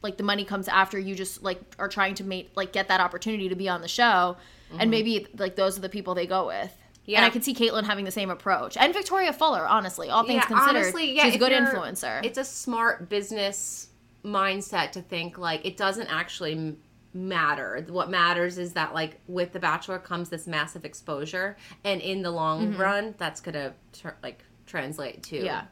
[0.01, 3.01] like the money comes after you just like are trying to make like get that
[3.01, 4.37] opportunity to be on the show.
[4.71, 4.89] And mm-hmm.
[4.89, 6.73] maybe like those are the people they go with.
[7.03, 7.17] Yeah.
[7.17, 8.77] And I could see Kaitlyn having the same approach.
[8.77, 12.23] And Victoria Fuller, honestly, all things considered, she's a good influencer.
[12.23, 13.89] It's a smart business
[14.23, 16.77] mindset to think like it doesn't actually
[17.13, 17.85] matter.
[17.89, 22.31] What matters is that like with the Bachelor comes this massive exposure, and in the
[22.31, 25.45] long run, that's gonna tr- like translate to Mm-hmm.
[25.45, 25.63] Yeah.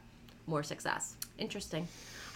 [0.47, 1.15] more success.
[1.37, 1.87] Interesting.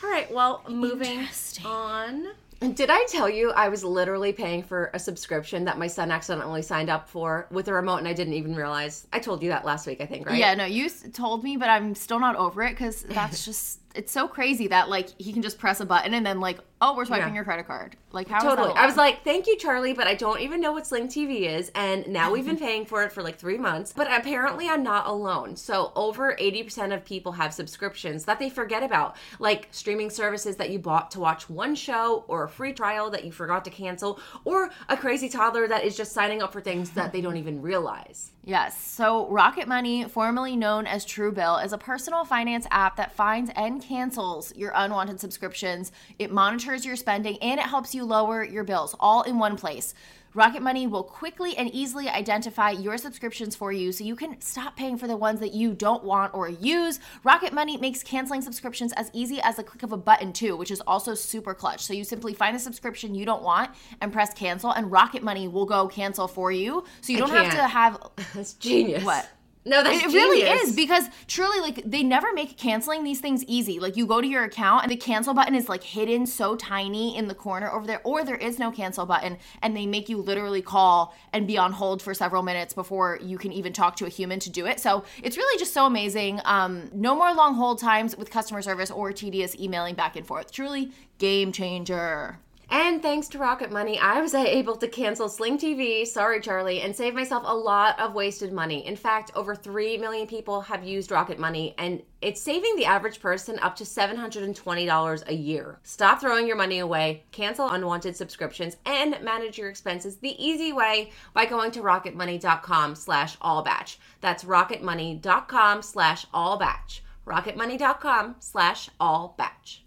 [0.04, 0.32] All right.
[0.34, 1.28] Well, moving
[1.66, 2.28] on.
[2.76, 6.62] Did I tell you I was literally paying for a subscription that my son accidentally
[6.62, 9.06] signed up for with a remote and I didn't even realize?
[9.12, 10.38] I told you that last week, I think, right?
[10.38, 14.12] Yeah, no, you told me, but I'm still not over it because that's just It's
[14.12, 17.06] so crazy that like he can just press a button and then like, oh, we're
[17.06, 17.36] swiping Yeah.
[17.36, 17.96] your credit card.
[18.12, 18.74] Like how is Totally.
[18.74, 21.72] I was like, thank you, Charlie, but I don't even know what Sling TV is.
[21.76, 23.94] And now we've been paying for it for like three months.
[23.96, 25.56] But apparently, I'm not alone.
[25.56, 30.70] So, over 80% of people have subscriptions that they forget about, like streaming services that
[30.72, 34.20] you bought to watch one show, or a free trial that you forgot to cancel,
[34.44, 37.62] or a crazy toddler that is just signing up for things that they don't even
[37.62, 38.33] realize.
[38.46, 38.78] Yes.
[38.78, 43.82] So Rocket Money, formerly known as Truebill, is a personal finance app that finds and
[43.82, 45.94] cancels your unwanted subscriptions.
[46.20, 49.94] It monitors your spending and it helps you lower your bills all in one place.
[50.36, 54.76] Rocket Money will quickly and easily identify your subscriptions for you so you can stop
[54.76, 57.00] paying for the ones that you don't want or use.
[57.24, 60.72] Rocket Money makes canceling subscriptions as easy as the click of a button, too, which
[60.72, 61.82] is also super clutch.
[61.82, 65.48] So you simply find the subscription you don't want and press cancel, and Rocket Money
[65.48, 66.84] will go cancel for you.
[67.02, 68.02] So you don't have to have
[68.34, 69.04] That's genius.
[69.04, 69.30] What?
[69.66, 73.80] No, that's it really is because truly, like, they never make canceling these things easy.
[73.80, 77.16] Like, you go to your account and the cancel button is like hidden so tiny
[77.16, 80.18] in the corner over there, or there is no cancel button, and they make you
[80.18, 84.06] literally call and be on hold for several minutes before you can even talk to
[84.06, 84.82] a human to do it.
[84.82, 86.42] So it's really just so amazing.
[86.44, 90.52] Um, no more long hold times with customer service or tedious emailing back and forth.
[90.52, 92.40] Truly, game changer.
[92.70, 96.96] And thanks to Rocket Money, I was able to cancel Sling TV, sorry Charlie, and
[96.96, 98.86] save myself a lot of wasted money.
[98.86, 103.20] In fact, over 3 million people have used Rocket Money, and it's saving the average
[103.20, 105.80] person up to $720 a year.
[105.84, 111.12] Stop throwing your money away, cancel unwanted subscriptions, and manage your expenses the easy way
[111.34, 113.98] by going to rocketmoney.com slash allbach.
[114.22, 117.02] That's rocketmoney.com slash allbach.
[117.28, 119.83] rocketmoney.com slash allbach.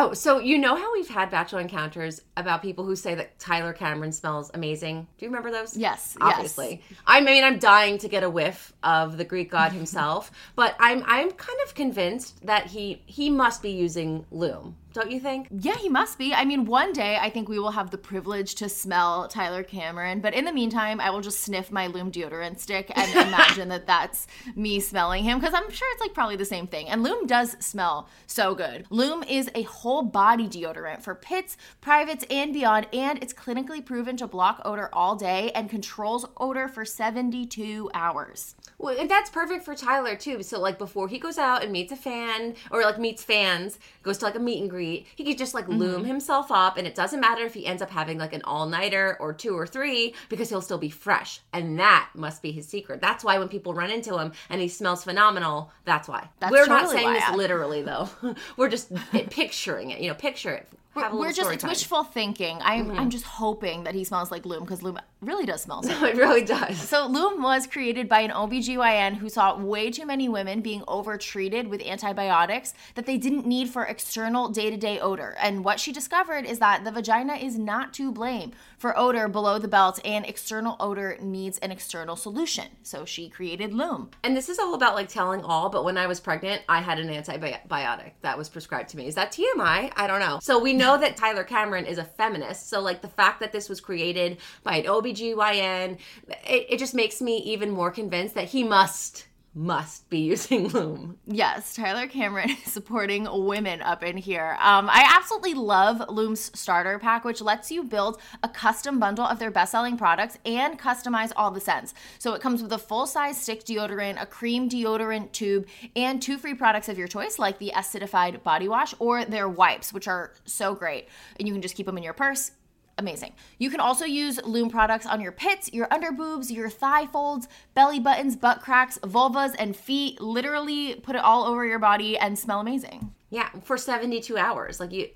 [0.00, 3.72] Oh, so you know how we've had bachelor encounters about people who say that Tyler
[3.72, 5.08] Cameron smells amazing?
[5.18, 5.76] Do you remember those?
[5.76, 6.32] Yes, yes.
[6.32, 6.82] obviously.
[7.04, 11.02] I mean, I'm dying to get a whiff of the Greek god himself, but I'm
[11.04, 14.76] I'm kind of convinced that he he must be using Lume.
[14.92, 15.48] Don't you think?
[15.50, 16.32] Yeah, he must be.
[16.32, 20.20] I mean, one day I think we will have the privilege to smell Tyler Cameron,
[20.20, 23.86] but in the meantime, I will just sniff my Lume deodorant stick and imagine that
[23.86, 26.88] that's me smelling him because I'm sure it's like probably the same thing.
[26.88, 28.86] And Lume does smell so good.
[28.90, 34.16] Lume is a whole body deodorant for pits, privates, and beyond, and it's clinically proven
[34.16, 38.54] to block odor all day and controls odor for 72 hours.
[38.78, 40.42] Well, and that's perfect for Tyler too.
[40.42, 44.18] So like before he goes out and meets a fan or like meets fans, goes
[44.18, 46.04] to like a meet and greet, he could just like lume mm-hmm.
[46.04, 49.32] himself up and it doesn't matter if he ends up having like an all-nighter or
[49.32, 51.40] two or three because he'll still be fresh.
[51.52, 53.00] And that must be his secret.
[53.00, 56.28] That's why when people run into him and he smells phenomenal, that's why.
[56.40, 58.08] That's We're not saying this literally though.
[58.56, 60.68] We're just eh, picturing it, you know, picture it.
[60.96, 61.70] A We're just it's time.
[61.70, 62.58] wishful thinking.
[62.62, 63.08] I'm I'm mm-hmm.
[63.08, 66.44] just hoping that he smells like Lume because Lume really does smell so It really
[66.44, 66.76] does.
[66.78, 71.68] So Lume was created by an OBGYN who saw way too many women being overtreated
[71.68, 75.36] with antibiotics that they didn't need for external day-to-day odor.
[75.40, 79.58] And what she discovered is that the vagina is not to blame for odor below
[79.58, 82.66] the belt and external odor needs an external solution.
[82.82, 84.10] So she created Lume.
[84.22, 86.98] And this is all about like telling all, but when I was pregnant, I had
[86.98, 89.06] an antibiotic that was prescribed to me.
[89.06, 89.92] Is that TMI?
[89.96, 90.38] I don't know.
[90.40, 92.68] So we know that Tyler Cameron is a feminist.
[92.68, 95.98] So like the fact that this was created by an OBGYN,
[96.28, 101.16] it, it just makes me even more convinced that he must must be using Lume.
[101.26, 104.56] Yes, Tyler Cameron is supporting women up in here.
[104.60, 109.38] Um, I absolutely love Lume's starter pack, which lets you build a custom bundle of
[109.38, 111.94] their best selling products and customize all the scents.
[112.18, 116.38] So it comes with a full size stick deodorant, a cream deodorant tube, and two
[116.38, 120.32] free products of your choice, like the acidified body wash or their wipes, which are
[120.44, 121.08] so great.
[121.38, 122.52] And you can just keep them in your purse,
[122.98, 123.32] amazing.
[123.58, 128.00] You can also use Lume products on your pits, your underboobs, your thigh folds, belly
[128.00, 130.20] buttons, butt cracks, vulvas, and feet.
[130.20, 133.14] Literally put it all over your body and smell amazing.
[133.30, 134.80] Yeah, for 72 hours.
[134.80, 135.08] Like you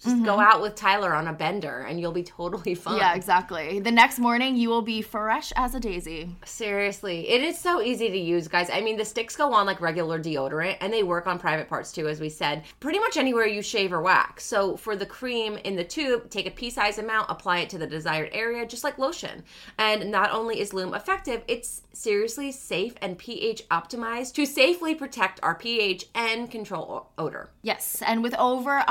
[0.00, 0.40] just go mm-hmm.
[0.40, 2.98] out with Tyler on a bender and you'll be totally fine.
[2.98, 3.80] Yeah, exactly.
[3.80, 6.34] The next morning, you will be fresh as a daisy.
[6.44, 8.68] Seriously, it is so easy to use, guys.
[8.70, 11.92] I mean, the sticks go on like regular deodorant and they work on private parts
[11.92, 12.64] too, as we said.
[12.80, 14.44] Pretty much anywhere you shave or wax.
[14.44, 17.78] So, for the cream in the tube, take a pea size amount, apply it to
[17.78, 19.42] the desired area, just like lotion.
[19.78, 25.40] And not only is Lume effective, it's seriously safe and pH optimized to safely protect
[25.42, 27.50] our pH and control odor.
[27.62, 28.84] Yes, and with over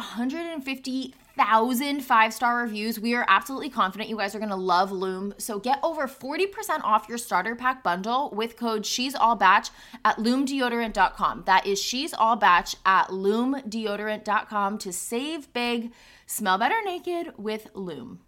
[0.94, 5.34] 150,000 five star reviews, we are absolutely confident you guys are gonna love Lume.
[5.38, 9.68] So get over 40% off your starter pack bundle with code She's All Bach
[10.06, 11.44] at lumedeodorant.com.
[11.46, 15.92] That is She's All Bach at lumedeodorant.com to save big,
[16.28, 18.20] smell better naked with Lume.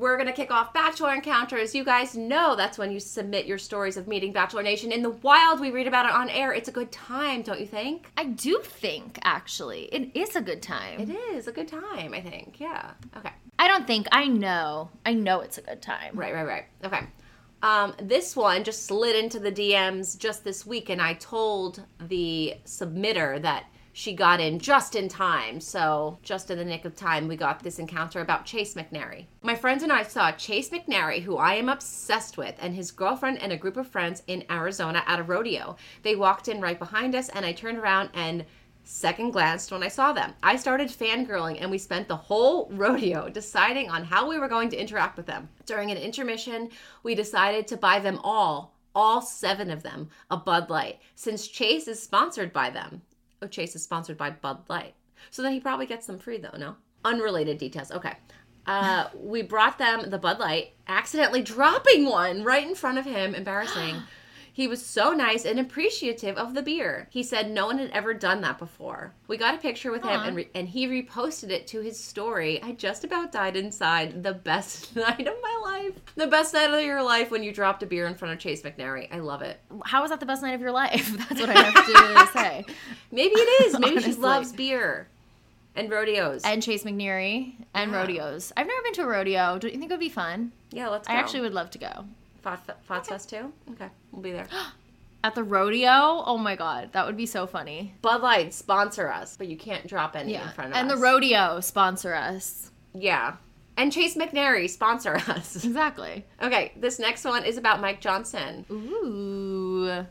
[0.00, 1.74] We're going to kick off Bachelor Encounters.
[1.74, 5.10] You guys know that's when you submit your stories of meeting Bachelor Nation in the
[5.10, 5.60] wild.
[5.60, 6.54] We read about it on air.
[6.54, 8.10] It's a good time, don't you think?
[8.16, 11.00] I do think, actually, it is a good time.
[11.00, 12.58] It is a good time, I think.
[12.58, 12.92] Yeah.
[13.14, 13.28] Okay.
[13.58, 14.88] I don't think, I know.
[15.04, 16.12] I know it's a good time.
[16.14, 16.64] Right, right, right.
[16.82, 17.02] Okay.
[17.62, 22.54] Um, this one just slid into the DMs just this week, and I told the
[22.64, 25.60] submitter that she got in just in time.
[25.60, 29.26] So, just in the nick of time, we got this encounter about Chase McNary.
[29.42, 33.42] My friends and I saw Chase McNary, who I am obsessed with, and his girlfriend
[33.42, 35.76] and a group of friends in Arizona at a rodeo.
[36.02, 38.44] They walked in right behind us, and I turned around and
[38.84, 40.34] second glanced when I saw them.
[40.42, 44.68] I started fangirling and we spent the whole rodeo deciding on how we were going
[44.70, 45.48] to interact with them.
[45.66, 46.70] During an intermission,
[47.02, 51.86] we decided to buy them all, all seven of them, a Bud Light, since Chase
[51.86, 53.02] is sponsored by them.
[53.42, 54.94] Oh, Chase is sponsored by Bud Light.
[55.30, 56.76] So then he probably gets them free though, no?
[57.04, 57.90] Unrelated details.
[57.90, 58.14] Okay.
[58.66, 63.34] Uh, we brought them the Bud Light, accidentally dropping one right in front of him.
[63.34, 63.96] Embarrassing.
[64.60, 67.08] He was so nice and appreciative of the beer.
[67.10, 69.14] He said no one had ever done that before.
[69.26, 72.62] We got a picture with him and, re- and he reposted it to his story.
[72.62, 74.22] I just about died inside.
[74.22, 75.94] The best night of my life.
[76.14, 78.60] The best night of your life when you dropped a beer in front of Chase
[78.60, 79.08] McNary.
[79.10, 79.58] I love it.
[79.86, 81.08] How was that the best night of your life?
[81.30, 82.64] That's what I have to say.
[83.10, 83.78] Maybe it is.
[83.78, 85.08] Maybe she loves beer
[85.74, 86.42] and rodeos.
[86.44, 87.96] And Chase McNary and Yeah.
[88.02, 88.52] rodeos.
[88.58, 89.58] I've never been to a rodeo.
[89.58, 90.52] Don't you think it would be fun?
[90.70, 91.14] yeah, let's go.
[91.14, 92.04] I actually would love to go.
[92.42, 93.52] Fot, Fot Fest too?
[93.72, 94.46] Okay, we'll be there.
[95.24, 96.22] At the rodeo?
[96.24, 97.94] Oh my god, that would be so funny.
[98.00, 100.80] Bud Light sponsor us, but you can't drop any in front of and us.
[100.80, 102.70] And the rodeo sponsor us.
[102.94, 103.36] Yeah.
[103.76, 105.62] And Chase McNary sponsor us.
[105.64, 106.24] Exactly.
[106.42, 108.64] Okay, this next one is about Mike Johnson.
[108.70, 110.06] Ooh.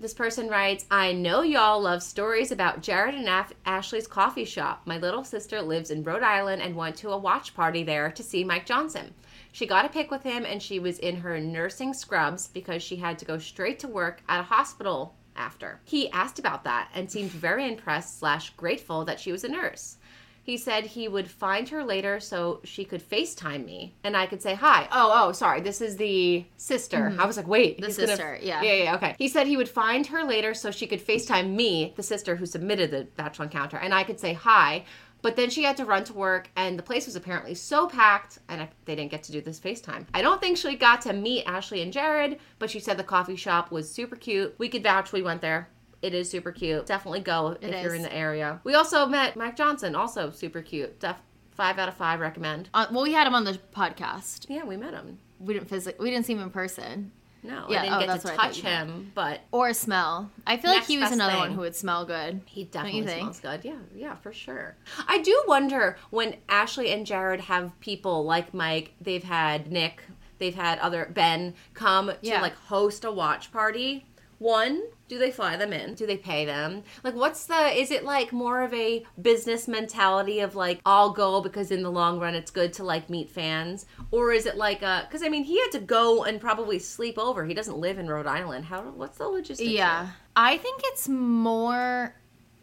[0.00, 4.82] This person writes, I know y'all love stories about Jared and Af- Ashley's coffee shop.
[4.84, 8.22] My little sister lives in Rhode Island and went to a watch party there to
[8.22, 9.14] see Mike Johnson.
[9.54, 12.96] She got a pic with him and she was in her nursing scrubs because she
[12.96, 15.80] had to go straight to work at a hospital after.
[15.84, 19.98] He asked about that and seemed very impressed slash grateful that she was a nurse.
[20.42, 24.42] He said he would find her later so she could FaceTime me and I could
[24.42, 24.88] say hi.
[24.90, 25.60] Oh, oh, sorry.
[25.60, 26.98] This is the sister.
[26.98, 27.20] Mm-hmm.
[27.20, 27.80] I was like, wait.
[27.80, 28.60] The sister, yeah.
[28.60, 29.14] Yeah, yeah, okay.
[29.18, 32.44] He said he would find her later so she could FaceTime me, the sister who
[32.44, 34.84] submitted the Bachelor Encounter, and I could say hi.
[35.24, 38.40] But then she had to run to work, and the place was apparently so packed,
[38.50, 40.04] and they didn't get to do this FaceTime.
[40.12, 43.34] I don't think she got to meet Ashley and Jared, but she said the coffee
[43.34, 44.54] shop was super cute.
[44.58, 45.70] We could vouch we went there.
[46.02, 46.84] It is super cute.
[46.84, 48.02] Definitely go if you're is.
[48.02, 48.60] in the area.
[48.64, 51.00] We also met Mike Johnson, also super cute.
[51.00, 51.16] Def-
[51.52, 52.68] five out of five recommend.
[52.74, 54.44] Uh, well, we had him on the podcast.
[54.50, 55.18] Yeah, we met him.
[55.38, 57.12] We didn't phys- We didn't see him in person
[57.44, 60.30] No, Yeah, I didn't oh, get to what I thought touch him, but or smell.
[60.46, 61.40] I feel like he was another thing.
[61.40, 62.40] one who would smell good.
[62.46, 63.60] He definitely smells good.
[63.64, 64.76] Yeah, yeah, for sure.
[65.06, 70.02] I do wonder when Ashley and Jared have people like Mike, they've had Nick,
[70.38, 74.06] they've had other Ben come to like host a watch party.
[74.38, 75.94] One, do they fly them in?
[75.94, 76.82] Do they pay them?
[77.02, 77.78] Like, what's the?
[77.78, 81.90] Is it like more of a business mentality of like I'll go because in the
[81.90, 85.06] long run it's good to like meet fans, or is it like a?
[85.06, 87.44] Because I mean, he had to go and probably sleep over.
[87.44, 88.64] He doesn't live in Rhode Island.
[88.64, 88.82] How?
[88.82, 89.68] What's the logistics?
[89.70, 90.08] Yeah?
[90.36, 92.14] I think it's more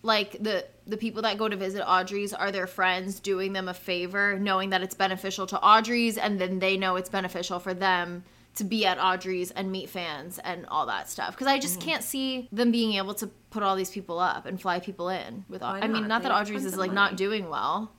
[0.04, 3.74] like the the people that go to visit Audrey's are their friends doing them a
[3.74, 8.24] favor, knowing that it's beneficial to Audrey's, and then they know it's beneficial for them
[8.56, 11.32] to be at Audrey's and meet fans and all that stuff.
[11.32, 11.90] Because I just Mm-hmm.
[11.90, 15.46] can't see them being able to put all these people up and fly people in
[15.50, 15.62] with.
[15.62, 16.22] Why I mean, not?
[16.22, 16.96] They that Audrey's is like money.
[17.12, 17.92] not doing well.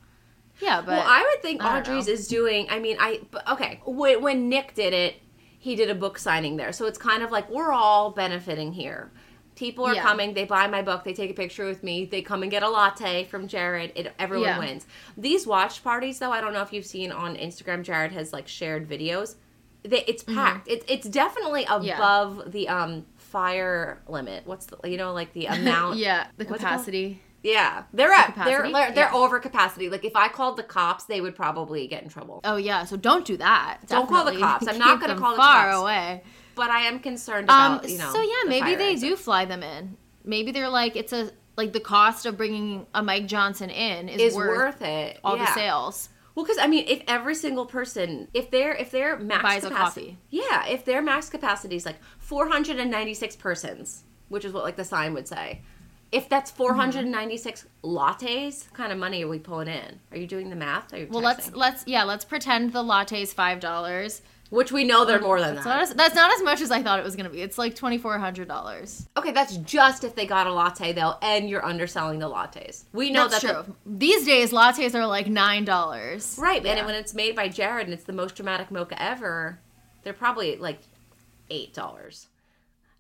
[0.61, 2.13] Yeah, but well, I would think I Audrey's know.
[2.13, 2.67] is doing.
[2.71, 3.81] I mean, I but, okay.
[3.87, 5.17] When, when Nick did it,
[5.59, 9.11] he did a book signing there, so it's kind of like we're all benefiting here.
[9.55, 10.03] People are Yeah.
[10.03, 10.35] coming.
[10.35, 11.05] They buy my book.
[11.05, 12.05] They take a picture with me.
[12.05, 13.93] They come and get a latte from Jared.
[13.95, 14.59] It, everyone Yeah.
[14.59, 14.87] wins.
[15.17, 17.83] These watch parties, though, I don't know if you've seen on Instagram.
[17.83, 19.37] Jared has like shared videos.
[19.85, 20.69] They, it's packed.
[20.69, 21.85] It's it's definitely Mm-hmm.
[21.85, 21.97] Yeah.
[21.97, 24.47] above the um fire limit.
[24.47, 25.99] What's the you know like the amount?
[25.99, 26.61] yeah, the what's it called?
[26.61, 27.21] capacity.
[27.43, 29.15] Yeah, they're at they're they're, they're Yeah.
[29.15, 29.89] over capacity.
[29.89, 32.41] Like if I called the cops, they would probably get in trouble.
[32.45, 33.79] Oh yeah, so don't do that.
[33.89, 34.69] Don't call the cops.
[34.69, 35.83] I'm not gonna call the far cops.
[35.83, 36.23] away.
[36.55, 37.75] But I am concerned Um.
[37.79, 38.13] about you know.
[38.13, 39.97] so yeah, the maybe they do fly them in.
[40.25, 44.21] Maybe they're like it's a like the cost of bringing a Mike Johnson in is,
[44.21, 45.19] Is worth, worth, it.
[45.25, 45.47] all yeah.
[45.47, 46.09] the sales.
[46.35, 50.19] Well, because I mean, if every single person, if they're if their max Buys capacity,
[50.31, 55.15] yeah, if their max capacity is like 496 persons, which is what like the sign
[55.15, 55.61] would say.
[56.11, 56.59] If that's Mm-hmm.
[56.59, 59.99] 496 lattes, kind of money are we pulling in?
[60.11, 60.93] Are you doing the math?
[60.93, 64.21] Are you Well, let's let's yeah, let's pretend the latte's five dollars
[64.53, 65.71] which we know they're more than That's that.
[65.71, 67.41] not, as, that's not as much as I thought it was gonna be.
[67.41, 69.09] It's like twenty four hundred dollars.
[69.17, 72.85] Okay, that's just if they got a latte though, and you're underselling the lattes.
[72.93, 73.77] We know That's that true.
[73.87, 76.37] These days, lattes are like nine dollars.
[76.37, 79.59] the- right, and when it's made by Jared and it's the most dramatic mocha ever,
[80.03, 80.81] they're probably like
[81.49, 82.29] eight dollars.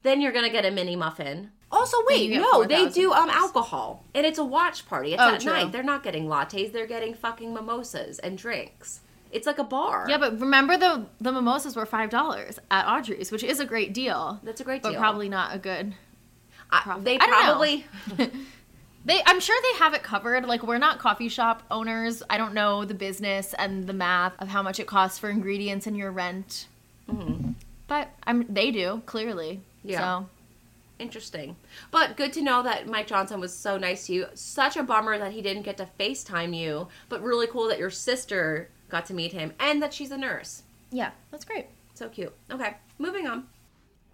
[0.02, 1.50] Then you're gonna get a mini muffin.
[1.70, 5.12] Also, wait, no, they do um alcohol, and it's a watch party.
[5.12, 5.52] It's Oh, at true.
[5.52, 5.70] night.
[5.70, 6.72] They're not getting lattes.
[6.72, 9.00] They're getting fucking mimosas and drinks.
[9.32, 10.06] It's like a bar.
[10.08, 13.92] Yeah, but remember the the mimosas were five dollars at Audrey's, which is a great
[13.92, 14.38] deal.
[14.42, 14.98] That's a great but deal.
[14.98, 15.94] But probably not a good.
[16.70, 17.36] I- they don't know.
[17.42, 17.86] probably.
[19.04, 20.46] They, I'm sure they have it covered.
[20.46, 22.22] Like we're not coffee shop owners.
[22.30, 25.86] I don't know the business and the math of how much it costs for ingredients
[25.88, 26.68] and your rent.
[27.88, 29.60] But I'm they do clearly.
[29.84, 29.88] Mm-hmm.
[29.88, 30.20] Yeah.
[30.20, 30.28] So
[30.98, 31.56] Interesting.
[31.90, 34.26] But good to know that Mike Johnson was so nice to you.
[34.34, 37.90] Such a bummer that he didn't get to FaceTime you, but really cool that your
[37.90, 40.62] sister got to meet him and that she's a nurse.
[40.92, 41.66] yeah, that's great.
[41.94, 42.32] So cute.
[42.50, 43.48] Okay, moving on.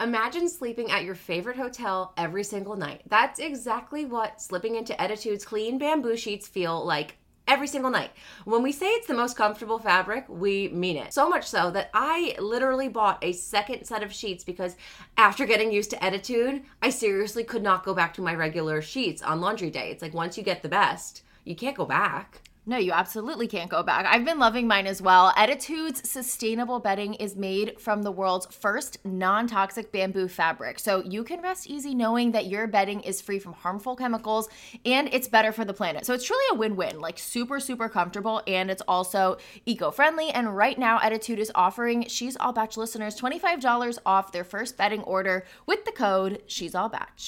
[0.01, 3.01] Imagine sleeping at your favorite hotel every single night.
[3.07, 7.17] That's exactly what slipping into Ettitude's clean bamboo sheets feel like
[7.49, 8.11] every single night.
[8.45, 11.13] When we say it's the most comfortable fabric, we mean it.
[11.13, 14.77] So much so that I literally bought a second set of sheets because
[15.17, 19.21] after getting used to Ettitude, I seriously could not go back to my regular sheets
[19.21, 19.89] on laundry day.
[19.91, 22.41] It's like once you get the best, you can't go back.
[22.65, 24.05] No, you absolutely can't go back.
[24.05, 25.31] I've been loving mine as well.
[25.31, 30.77] Ettitude's sustainable bedding is made from the world's first non toxic bamboo fabric.
[30.77, 34.49] So you can rest easy knowing that your bedding is free from harmful chemicals
[34.85, 36.05] and it's better for the planet.
[36.05, 40.29] So it's truly a win win, like super, super comfortable and it's also eco friendly.
[40.29, 45.01] And right now, Ettitude is offering She's All Bach listeners $25 off their first bedding
[45.03, 47.19] order with the code She's All Bach.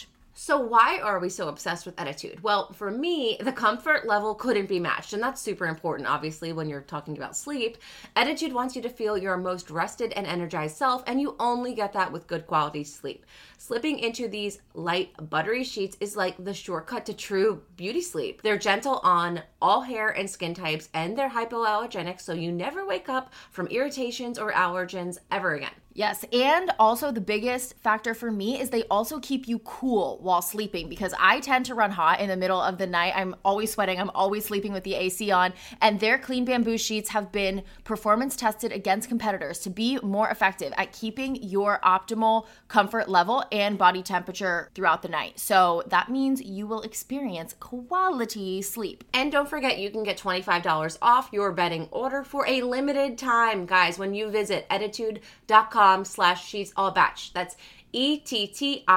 [0.43, 2.41] So why are we so obsessed with Ettitude?
[2.41, 6.67] Well, for me, the comfort level couldn't be matched, and that's super important obviously when
[6.67, 7.77] you're talking about sleep.
[8.15, 11.93] Ettitude wants you to feel your most rested and energized self, and you only get
[11.93, 13.23] that with good quality sleep.
[13.63, 18.41] Slipping into these light buttery sheets is like the shortcut to true beauty sleep.
[18.41, 23.07] They're gentle on all hair and skin types, and they're hypoallergenic, so you never wake
[23.07, 25.69] up from irritations or allergens ever again.
[25.93, 30.41] Yes, and also the biggest factor for me is they also keep you cool while
[30.41, 33.11] sleeping because I tend to run hot in the middle of the night.
[33.13, 35.51] I'm always sweating, I'm always sleeping with the AC on,
[35.81, 40.71] and their clean bamboo sheets have been performance tested against competitors to be more effective
[40.77, 45.39] at keeping your optimal comfort level and body temperature throughout the night.
[45.39, 49.03] So that means you will experience quality sleep.
[49.13, 53.65] And don't forget, you can get $25 off your bedding order for a limited time,
[53.65, 57.19] guys, when you visit ettitude.com slash she's all bach.
[57.33, 57.55] That's
[57.93, 58.87] E-T-T-I-T-U-D-E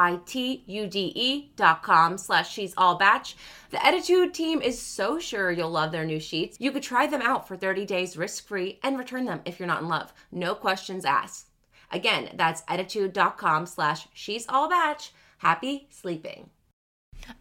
[1.56, 3.26] dot com slash she's all bach.
[3.70, 6.58] The Ettitude team is so sure you'll love their new sheets.
[6.60, 9.82] You could try them out for 30 days risk-free and return them if you're not
[9.82, 10.12] in love.
[10.30, 11.53] No questions asked.
[11.94, 15.00] Again, that's ettitude.com slash she's all bach.
[15.38, 16.50] Happy sleeping.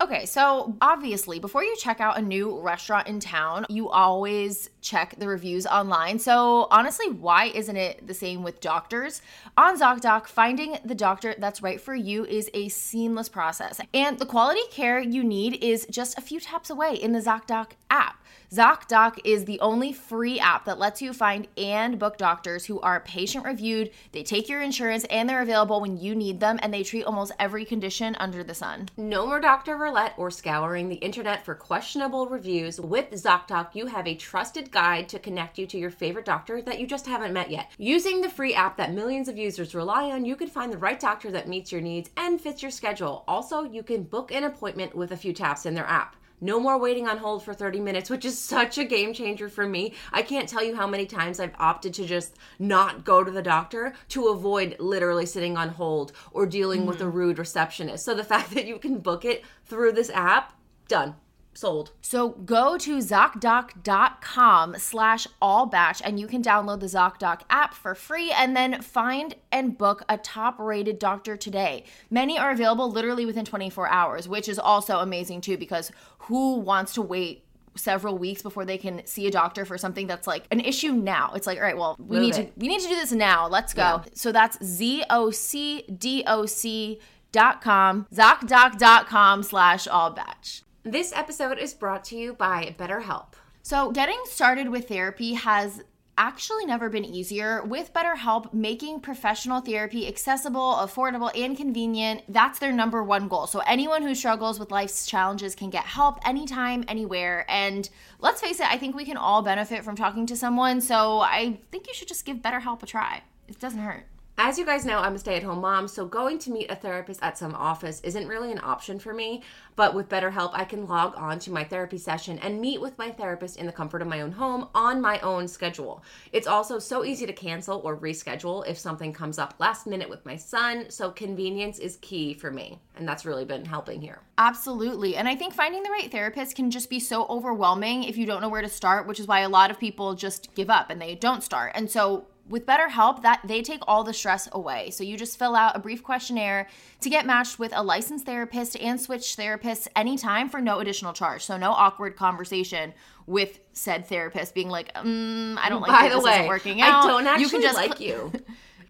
[0.01, 5.15] Okay, so obviously, before you check out a new restaurant in town, you always check
[5.17, 6.19] the reviews online.
[6.19, 9.21] So, honestly, why isn't it the same with doctors?
[9.57, 13.81] On ZocDoc, finding the doctor that's right for you is a seamless process.
[13.93, 17.71] And the quality care you need is just a few taps away in the ZocDoc
[17.89, 18.22] app.
[18.53, 22.99] ZocDoc is the only free app that lets you find and book doctors who are
[22.99, 26.83] patient reviewed, they take your insurance, and they're available when you need them, and they
[26.83, 28.89] treat almost every condition under the sun.
[28.95, 29.75] No more Dr.
[29.75, 32.79] Roulette or scouring the internet for questionable reviews.
[32.79, 36.79] With ZocDoc, you have a trusted guide to connect you to your favorite doctor that
[36.79, 37.71] you just haven't met yet.
[37.79, 40.99] Using the free app that millions of users rely on, you can find the right
[40.99, 43.23] doctor that meets your needs and fits your schedule.
[43.27, 46.17] Also, you can book an appointment with a few taps in their app.
[46.43, 49.65] No more waiting on hold for 30 minutes, which is such a game changer for
[49.65, 49.93] me.
[50.11, 53.41] I can't tell you how many times I've opted to just not go to the
[53.41, 57.03] doctor to avoid literally sitting on hold or dealing with hmm.
[57.03, 58.03] a rude receptionist.
[58.03, 60.51] So the fact that you can book it through this app,
[60.89, 61.15] done.
[61.53, 61.91] Sold.
[62.01, 67.95] So go to ZocDoc.com slash all bach and you can download the ZocDoc app for
[67.95, 71.83] free and then find and book a top rated doctor today.
[72.09, 76.93] Many are available literally within 24 hours, which is also amazing too because who wants
[76.93, 77.45] to wait
[77.75, 81.31] several weeks before they can see a doctor for something that's like an issue now.
[81.35, 83.47] It's like, all right, well, we Move need to we need to do this now.
[83.47, 84.03] Let's go.
[84.13, 86.99] So that's Z O C D O C
[87.31, 90.45] dot com, ZocDoc.com slash all bach.
[90.85, 93.35] This episode is brought to you by BetterHelp.
[93.61, 95.81] So, getting started with therapy has
[96.17, 97.63] actually never been easier.
[97.63, 103.47] With BetterHelp, making professional therapy accessible, affordable, and convenient, that's their number one goal.
[103.47, 107.45] So, anyone who struggles with life's challenges can get help anytime, anywhere.
[107.47, 110.81] And let's face it, I think we can all benefit from talking to someone.
[110.81, 113.21] So, I think you should just give BetterHelp a try.
[113.47, 114.03] it doesn't hurt.
[114.35, 116.75] As you guys know, I'm a stay at home mom, so going to meet a
[116.75, 119.43] therapist at some office isn't really an option for me.
[119.75, 123.11] But with BetterHelp, I can log on to my therapy session and meet with my
[123.11, 126.03] therapist in the comfort of my own home on my own schedule.
[126.31, 130.25] It's also so easy to cancel or reschedule if something comes up last minute with
[130.25, 132.79] my son, so convenience is key for me.
[132.95, 134.19] And that's really been helping here.
[134.39, 135.15] Absolutely.
[135.15, 138.41] And I think finding the right therapist can just be so overwhelming if you don't
[138.41, 140.99] know where to start, which is why a lot of people just give up and
[140.99, 141.73] they don't start.
[141.75, 144.89] And so with BetterHelp, that they take all the stress away.
[144.89, 146.67] So you just fill out a brief questionnaire
[147.01, 151.45] to get matched with a licensed therapist and switch therapists anytime for no additional charge.
[151.45, 152.93] So no awkward conversation
[153.25, 156.81] with said therapist being like, mm, I don't like By the this way, isn't working
[156.81, 157.05] out.
[157.05, 158.31] I don't actually you can just like you.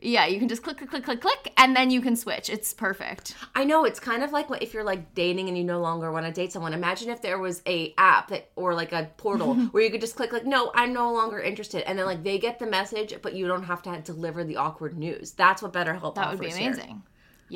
[0.04, 2.50] yeah, you can just click, click, click, click, click, and then you can switch.
[2.50, 3.36] It's perfect.
[3.56, 6.12] I know it's kind of like what- if you're like dating and you no longer
[6.12, 6.74] want to date someone.
[6.74, 10.16] Imagine if there was a app that or like a portal where you could just
[10.16, 13.34] click like, no, I'm no longer interested, and then like they get the message, but
[13.34, 15.32] you don't have to deliver the awkward news.
[15.32, 17.04] That's what BetterHelp That would be amazing.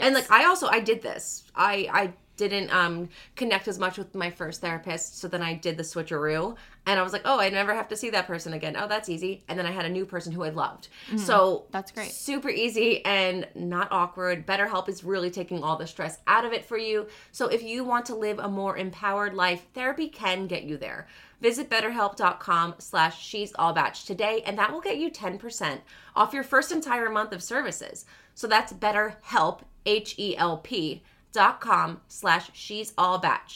[0.06, 1.44] And like I also I did this.
[1.56, 5.78] I I didn't um connect as much with my first therapist, so then I did
[5.78, 8.76] the switcheroo, and I was like, oh, I never have to see that person again.
[8.78, 9.44] Oh, that's easy.
[9.48, 10.88] And then I had a new person who I loved.
[11.18, 11.72] So Mm-hmm.
[11.72, 12.12] That's great.
[12.12, 14.46] Super easy and not awkward.
[14.46, 17.08] BetterHelp is really taking all the stress out of it for you.
[17.32, 21.08] So if you want to live a more empowered life, therapy can get you there.
[21.42, 25.80] Visit betterhelp.com slash she's all bach today, and that will get you 10%
[26.16, 28.06] off your first entire month of services.
[28.34, 31.04] So that's betterhelp, H-E-L-P dot
[31.34, 33.52] com slash she's all bach.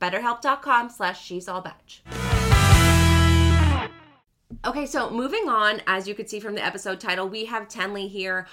[0.00, 1.82] Betterhelp.com slash she's all bach.
[4.64, 8.08] Okay, so moving on, as you could see from the episode title, we have Tenley
[8.08, 8.46] here.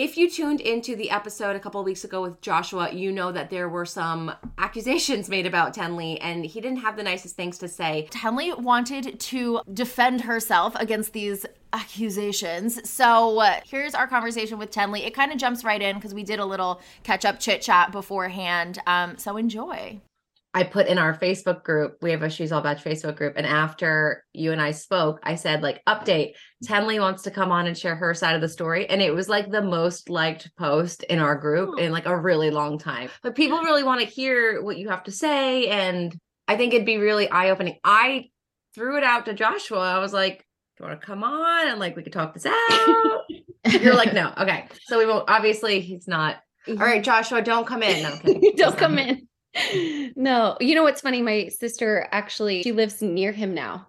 [0.00, 3.50] If you tuned into the episode a couple weeks ago with Joshua, you know that
[3.50, 7.68] there were some accusations made about Tenley, and he didn't have the nicest things to
[7.68, 8.08] say.
[8.10, 11.44] Tenley wanted to defend herself against these
[11.74, 12.88] accusations.
[12.88, 15.06] So uh, here's our conversation with Tenley.
[15.06, 17.92] It kind of jumps right in because we did a little catch up chit chat
[17.92, 18.78] beforehand.
[18.86, 20.00] Um, so enjoy.
[20.52, 23.46] I put in our Facebook group, we have a She's All Bach Facebook group, and
[23.46, 26.32] after you and I spoke, I said, like, update,
[26.64, 28.88] Tenley wants to come on and share her side of the story.
[28.88, 31.78] And it was like the most liked post in our group hmm.
[31.78, 33.10] in like a really long time.
[33.22, 35.68] But people really want to hear what you have to say.
[35.68, 36.16] And
[36.48, 37.78] I think it'd be really eye opening.
[37.84, 38.30] I
[38.74, 39.78] threw it out to Joshua.
[39.78, 41.68] I was like, do you want to come on?
[41.68, 43.22] And like, we could talk this out.
[43.80, 44.32] You're like, no.
[44.36, 44.66] Okay.
[44.86, 46.36] So we won't, obviously, he's not.
[46.68, 46.82] Mm-hmm.
[46.82, 48.02] All right, Joshua, don't come in.
[48.02, 48.42] No, I'm kidding.
[48.42, 49.26] He's don't come in.
[50.16, 51.22] No, you know what's funny?
[51.22, 53.88] My sister actually she lives near him now,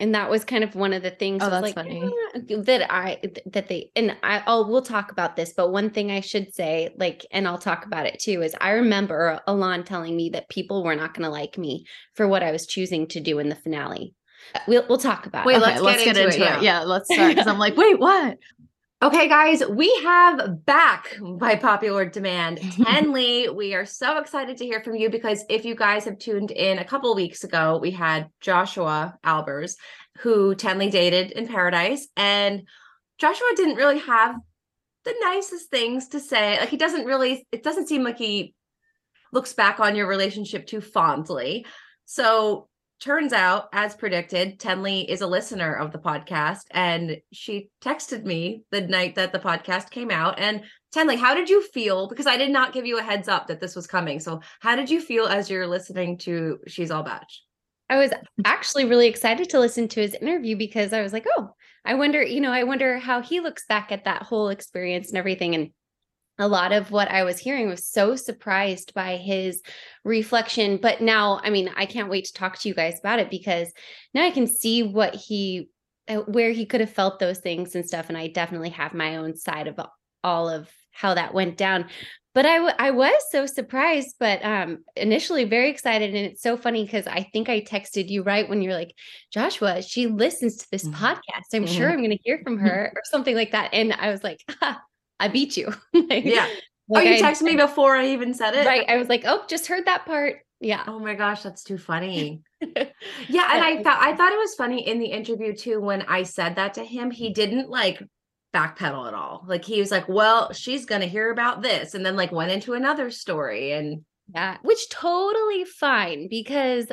[0.00, 1.42] and that was kind of one of the things.
[1.42, 2.02] Oh, that's like, funny.
[2.02, 4.42] "Ah," that I that they and I.
[4.46, 7.86] Oh, we'll talk about this, but one thing I should say, like, and I'll talk
[7.86, 11.30] about it too, is I remember Elan telling me that people were not going to
[11.30, 14.14] like me for what I was choosing to do in the finale.
[14.66, 15.46] We'll we'll talk about.
[15.46, 15.60] Wait, it.
[15.60, 18.38] let's get into it, Yeah, let's start because I'm like, wait, what?
[19.04, 23.54] Okay, guys, we have back by popular demand Tenley.
[23.54, 26.78] we are so excited to hear from you because if you guys have tuned in
[26.78, 29.76] a couple weeks ago, we had Joshua Albers,
[30.20, 32.66] who Tenley dated in Paradise, and
[33.18, 34.36] Joshua didn't really have
[35.04, 36.58] the nicest things to say.
[36.58, 37.46] Like he doesn't really.
[37.52, 38.54] It doesn't seem like he
[39.34, 41.66] looks back on your relationship too fondly.
[42.06, 42.68] So
[43.04, 48.62] turns out, as predicted, Tenley is a listener of the podcast, and she texted me
[48.70, 50.38] the night that the podcast came out.
[50.38, 50.62] And
[50.94, 52.08] Tenley, how did you feel?
[52.08, 54.20] Because I did not give you a heads up that this was coming.
[54.20, 57.26] So, how did you feel as you're listening to She's All Bach?
[57.90, 58.12] I was
[58.46, 61.50] actually really excited to listen to his interview because I was like, oh,
[61.84, 65.18] I wonder, you know, I wonder how he looks back at that whole experience and
[65.18, 65.54] everything.
[65.54, 65.70] And
[66.38, 69.62] a lot of what I was hearing was so surprised by his
[70.04, 70.78] reflection.
[70.78, 73.72] But now, I mean, I can't wait to talk to you guys about it because
[74.12, 75.68] now I can see what he,
[76.08, 78.08] uh, where he could have felt those things and stuff.
[78.08, 79.78] And I definitely have my own side of
[80.22, 81.86] all of how that went down
[82.34, 86.56] but I, w- I was so surprised but um initially very excited and it's so
[86.56, 88.94] funny because i think i texted you right when you're like
[89.32, 90.92] joshua she listens to this Mhm.
[90.94, 91.76] podcast i'm Mhm.
[91.76, 94.40] sure i'm going to hear from her or something like that and i was like
[94.60, 94.80] ha,
[95.24, 96.48] i beat you Like- Yeah.
[96.88, 98.66] like oh, you I- texted me before I even said it?
[98.66, 101.76] right i was like oh just heard that part yeah Oh my gosh, that's too
[101.78, 102.40] funny.
[103.28, 106.22] Yeah, and I thought I thought it was funny in the interview too when I
[106.22, 107.10] said that to him.
[107.10, 108.02] He didn't like
[108.54, 109.44] backpedal at all.
[109.46, 112.72] Like he was like, "Well, she's gonna hear about this," and then like went into
[112.72, 113.72] another story.
[113.72, 114.04] And
[114.34, 116.86] Yeah, which totally fine because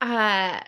[0.00, 0.60] uh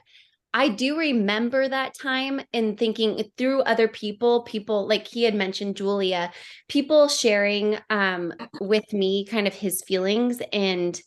[0.54, 5.76] I do remember that time and thinking through other people, people like he had mentioned
[5.76, 6.30] Julia,
[6.68, 11.00] people sharing um with me kind of his feelings and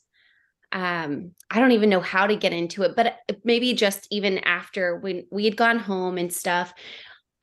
[0.71, 4.97] um I don't even know how to get into it, but maybe just even after
[4.97, 6.73] when we had gone home and stuff,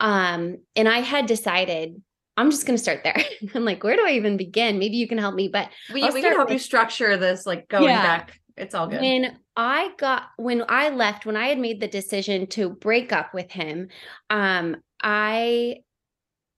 [0.01, 2.03] Um, and I had decided
[2.37, 3.23] I'm just going to start there.
[3.55, 4.79] I'm like, where do I even begin?
[4.79, 5.49] Maybe you can help me.
[5.49, 8.03] But We, we can help you structure this, like going Yeah.
[8.03, 8.41] back.
[8.57, 9.01] It's all good.
[9.01, 13.35] when I got when I left, when I had made the decision to break up
[13.35, 13.89] with him,
[14.31, 15.77] um, I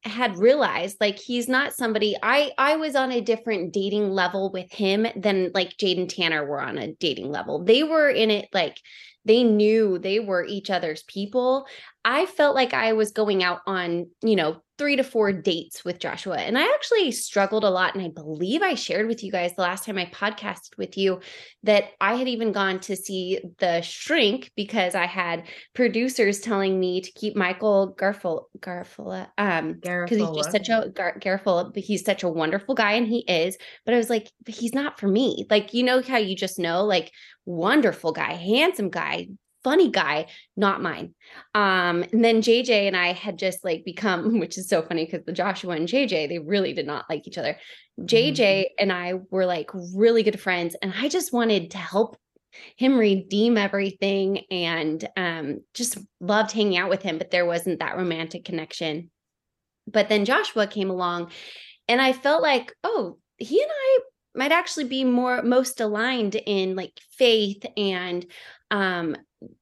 [0.04, 4.70] had realized like he's not somebody I I was on a different dating level with
[4.70, 7.64] him than like Jade and Tanner were on a dating level.
[7.64, 8.78] They were in it like
[9.24, 11.66] they knew they were each other's people.
[12.04, 16.00] I felt like I was going out on, you know, three to four dates with
[16.00, 16.36] Joshua.
[16.36, 17.94] And I actually struggled a lot.
[17.94, 21.20] And I believe I shared with you guys the last time I podcasted with you
[21.62, 25.44] that I had even gone to see the shrink because I had
[25.74, 31.18] producers telling me to keep Michael Garful Garofola um because he's just such a Gar-
[31.18, 33.56] Garofola, but he's such a wonderful guy and he is.
[33.84, 35.46] But I was like, but he's not for me.
[35.50, 37.12] Like, you know how you just know, like,
[37.46, 39.28] wonderful guy, handsome guy,
[39.64, 41.14] funny guy, not mine.
[41.54, 45.24] Um, and then JJ and I had just like become, which is so funny because
[45.24, 47.56] the Joshua and JJ, they really did not like each other.
[48.00, 52.16] JJ and I were like really good friends, and I just wanted to help
[52.76, 57.96] him redeem everything and um just loved hanging out with him, but there wasn't that
[57.96, 59.10] romantic connection.
[59.86, 61.30] But then Joshua came along,
[61.88, 63.98] and I felt like, oh, he and I
[64.34, 68.26] might actually be more most aligned in like faith and
[68.70, 69.16] um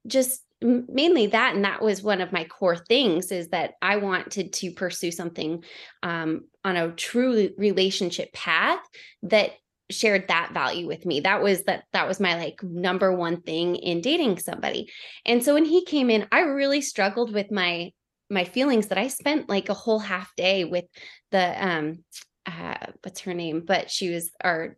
[0.07, 4.53] just mainly that and that was one of my core things is that i wanted
[4.53, 5.65] to pursue something
[6.05, 8.79] um on a true relationship path
[9.25, 9.51] that
[9.93, 11.21] shared that value with me.
[11.21, 14.91] That was that that was my like number one thing in dating somebody.
[15.25, 17.93] And so when he came in i really struggled with my
[18.31, 20.87] my feelings that i spent like a whole half day with
[21.31, 22.05] the um
[22.47, 23.63] uh what's her name?
[23.67, 24.77] But she was our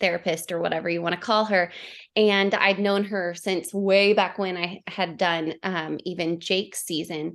[0.00, 1.70] therapist or whatever you want to call her
[2.16, 7.34] and i'd known her since way back when i had done um even jake's season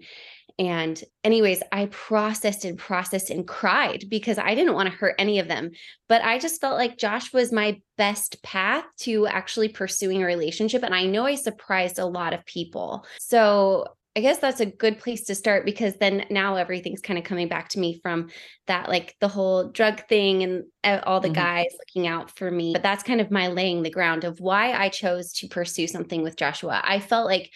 [0.59, 5.39] and anyways i processed and processed and cried because i didn't want to hurt any
[5.39, 5.71] of them
[6.07, 10.83] but i just felt like josh was my best path to actually pursuing a relationship
[10.83, 13.05] and i know i surprised a lot of people.
[13.19, 13.85] So
[14.15, 17.47] I guess that's a good place to start because then now everything's kind of coming
[17.47, 18.29] back to me from
[18.67, 21.33] that, like the whole drug thing and uh, all the Mhm.
[21.33, 22.73] guys looking out for me.
[22.73, 26.21] But that's kind of my laying the ground of why I chose to pursue something
[26.21, 26.79] with Joshua.
[26.83, 27.51] I felt like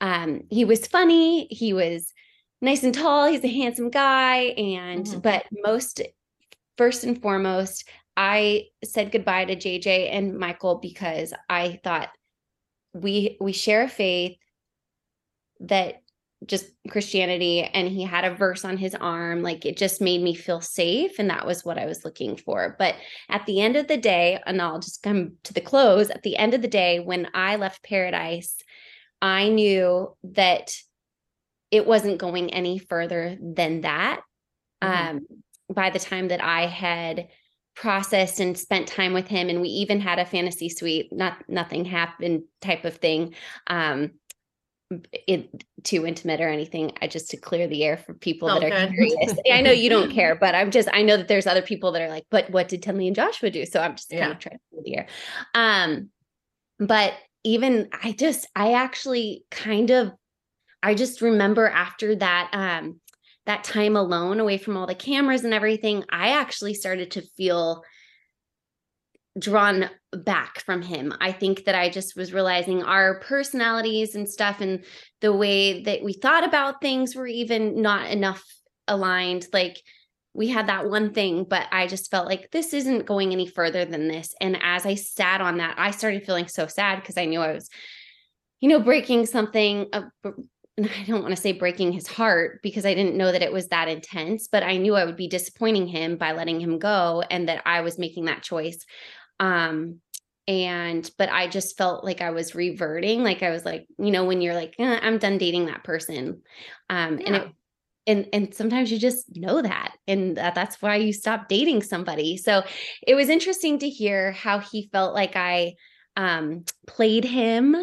[0.00, 2.12] um, he was funny, he was
[2.60, 4.54] nice and tall, he's a handsome guy.
[4.56, 5.22] And, Mhm.
[5.22, 6.02] but most,
[6.76, 12.10] first and foremost, I said goodbye to JJ and Michael because I thought
[12.92, 14.36] we we share a faith
[15.60, 16.02] that
[16.44, 20.34] just Christianity and he had a verse on his arm like it just made me
[20.34, 22.76] feel safe and that was what I was looking for.
[22.78, 22.94] But
[23.30, 26.36] at the end of the day and I'll just come to the close at the
[26.36, 28.54] end of the day when I left paradise
[29.22, 30.76] I knew that
[31.70, 34.20] it wasn't going any further than that.
[34.84, 35.08] Mhm.
[35.08, 35.26] um
[35.72, 37.28] by the time that I had
[37.74, 41.84] processed and spent time with him and we even had a fantasy suite not nothing
[41.86, 43.34] happened type of thing.
[43.66, 44.12] Um
[45.12, 48.70] it too intimate or anything i just to clear the air for people that are
[48.92, 49.36] curious.
[49.52, 52.02] I know you don't care but i'm just i know that there's other people that
[52.02, 53.66] are like but what did Tenley and joshua do?
[53.66, 54.30] So i'm just kind Yeah.
[54.30, 55.06] of trying to clear the air.
[55.54, 56.10] Um
[56.78, 60.12] but even i just i actually kind of
[60.82, 63.00] i just remember after that um
[63.46, 67.82] that time alone away from all the cameras and everything i actually started to feel
[69.38, 71.12] drawn back from him.
[71.20, 74.84] I think that I just was realizing our personalities and stuff and
[75.20, 78.44] the way that we thought about things were even not enough
[78.88, 79.46] aligned.
[79.52, 79.82] Like
[80.32, 83.84] we had that one thing, but I just felt like this isn't going any further
[83.84, 84.34] than this.
[84.40, 87.52] And as I sat on that, I started feeling so sad because I knew I
[87.52, 87.68] was,
[88.60, 89.86] you know, breaking something.
[89.92, 93.52] And I don't want to say breaking his heart because I didn't know that it
[93.52, 97.22] was that intense, but I knew I would be disappointing him by letting him go
[97.30, 98.84] and that I was making that choice
[99.40, 100.00] um
[100.48, 104.24] and but i just felt like i was reverting like i was like you know
[104.24, 106.42] when you're like eh, i'm done dating that person.
[106.88, 107.48] Um and it
[108.06, 112.36] and and sometimes you just know that and that, that's why you stop dating somebody.
[112.36, 112.62] So
[113.06, 115.74] it was interesting to hear how he felt like i
[116.16, 117.76] um played him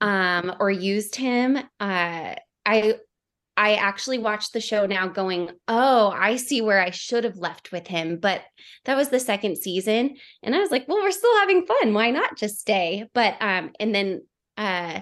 [0.00, 1.56] um or used him.
[1.80, 2.34] Uh
[2.64, 2.94] i
[3.56, 7.72] I actually watched the show now going, oh, I see where I should have left
[7.72, 8.18] with him.
[8.18, 8.42] But
[8.84, 10.16] that was the second season.
[10.42, 11.94] And I was like, well, we're still having fun.
[11.94, 13.08] Why not just stay?
[13.14, 14.22] But, um, and then,
[14.58, 15.00] uh,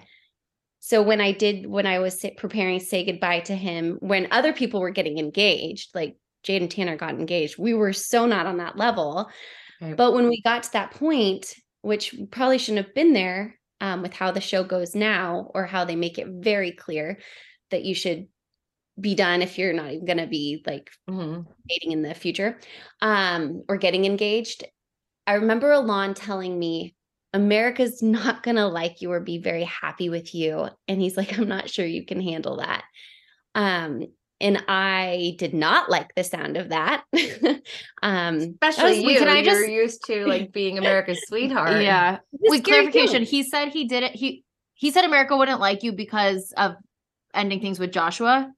[0.79, 4.53] so when I did, when I was preparing to say goodbye to him, when other
[4.53, 8.59] people were getting engaged, like Jade and Tanner got engaged, we were so not on
[8.59, 9.31] that level.
[9.81, 9.97] Right.
[9.97, 14.13] But when we got to that point, which probably shouldn't have been there um, with
[14.13, 17.19] how the show goes now, or how they make it very clear
[17.71, 18.29] that you should
[19.01, 21.47] be done if you're not even going to be like Mhm.
[21.69, 22.59] dating in the future
[23.01, 24.63] um or getting engaged
[25.27, 26.95] i remember elan telling me
[27.33, 31.37] america's not going to like you or be very happy with you and he's like
[31.39, 32.85] i'm not sure you can handle that
[33.57, 34.05] um
[34.41, 37.03] and i did not like the sound of that
[38.03, 39.19] um Especially was- you.
[39.19, 41.83] can I you're just- used to like being America's sweetheart.
[41.83, 42.19] Yeah.
[42.33, 43.31] was With clarification, too.
[43.31, 44.13] he said he did it.
[44.15, 46.75] He he said America wouldn't like you because of
[47.33, 48.51] ending things with Joshua.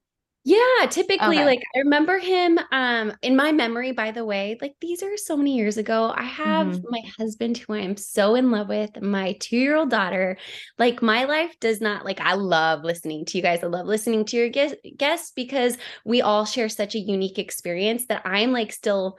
[0.49, 1.43] Yeah, typically Okay.
[1.43, 5.35] like I remember him um in my memory by the way, like these are so
[5.35, 6.13] many years ago.
[6.15, 6.87] I have Mhm.
[6.87, 10.37] my husband who I am so in love with, my 2-year-old daughter.
[10.79, 13.61] Like my life does not like I love listening to you guys.
[13.61, 18.05] I love listening to your guest, guests because we all share such a unique experience
[18.07, 19.17] that I'm like still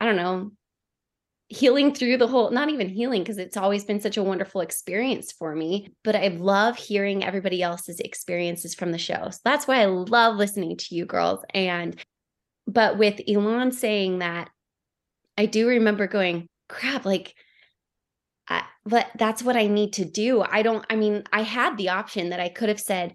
[0.00, 0.52] I don't know
[1.50, 5.32] healing through the whole not even healing because it's always been such a wonderful experience
[5.32, 9.28] for me but i love hearing everybody else's experiences from the show.
[9.30, 11.44] So that's why i love listening to you girls.
[11.52, 11.96] And
[12.68, 14.48] but with elan saying that
[15.36, 17.34] i do remember going crap like
[18.48, 20.42] I, but that's what i need to do.
[20.42, 23.14] I don't i mean i had the option that i could have said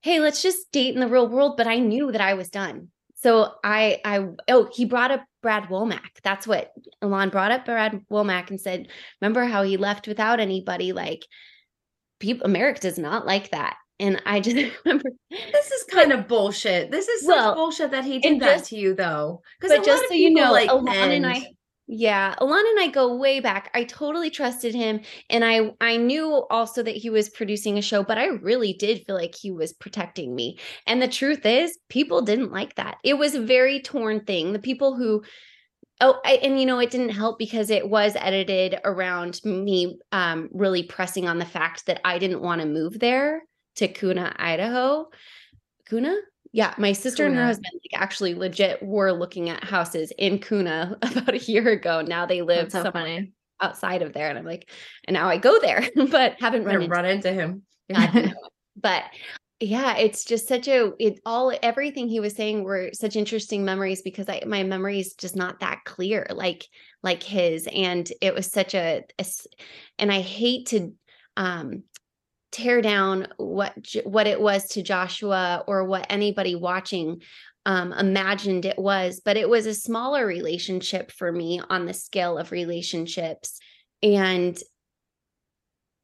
[0.00, 2.88] hey let's just date in the real world but i knew that i was done.
[3.16, 6.20] So I I oh he brought up Brad Womack.
[6.22, 6.72] That's what
[7.02, 8.88] Elan brought up Brad Womack and said,
[9.20, 10.92] remember how he left without anybody?
[10.92, 11.24] Like
[12.20, 13.76] people America does not like that.
[14.00, 16.90] And I just remember This is kind of bullshit.
[16.90, 19.42] This is such Well, bullshit that he did that just- to you, though.
[19.60, 21.26] Because just so you know, like Elan and.
[21.26, 21.46] I
[21.90, 23.70] yeah, Elan and I go way back.
[23.72, 28.04] I totally trusted him and I I knew also that he was producing a show,
[28.04, 30.58] but I really did feel like he was protecting me.
[30.86, 32.98] And the truth is, people didn't like that.
[33.04, 34.52] It was a very torn thing.
[34.52, 35.24] The people who
[36.00, 40.48] Oh, I, and you know, it didn't help because it was edited around me um,
[40.52, 43.42] really pressing on the fact that I didn't want to move there
[43.76, 45.08] to Kuna, Idaho.
[45.88, 46.14] Kuna?
[46.52, 50.96] Yeah, my sister and her husband like actually legit were looking at houses in Kuna
[51.02, 52.00] about a year ago.
[52.00, 53.32] Now they live so somewhere funny.
[53.60, 54.70] outside of there, and I'm like,
[55.06, 57.62] and now I go there, but haven't run into run into him.
[57.92, 58.34] God,
[58.76, 59.04] but
[59.60, 64.02] yeah, it's just such a it all everything he was saying were such interesting memories
[64.02, 66.64] because I my memory is just not that clear like
[67.02, 69.02] like his and it was such a
[69.98, 70.92] and I hate to
[71.36, 71.82] um
[72.58, 77.22] tear down what what it was to Joshua or what anybody watching
[77.66, 82.36] um imagined it was but it was a smaller relationship for me on the scale
[82.36, 83.58] of relationships.
[84.02, 84.58] And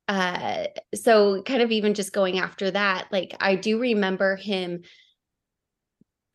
[0.06, 4.82] uh so kind of even just going after that like i do remember him.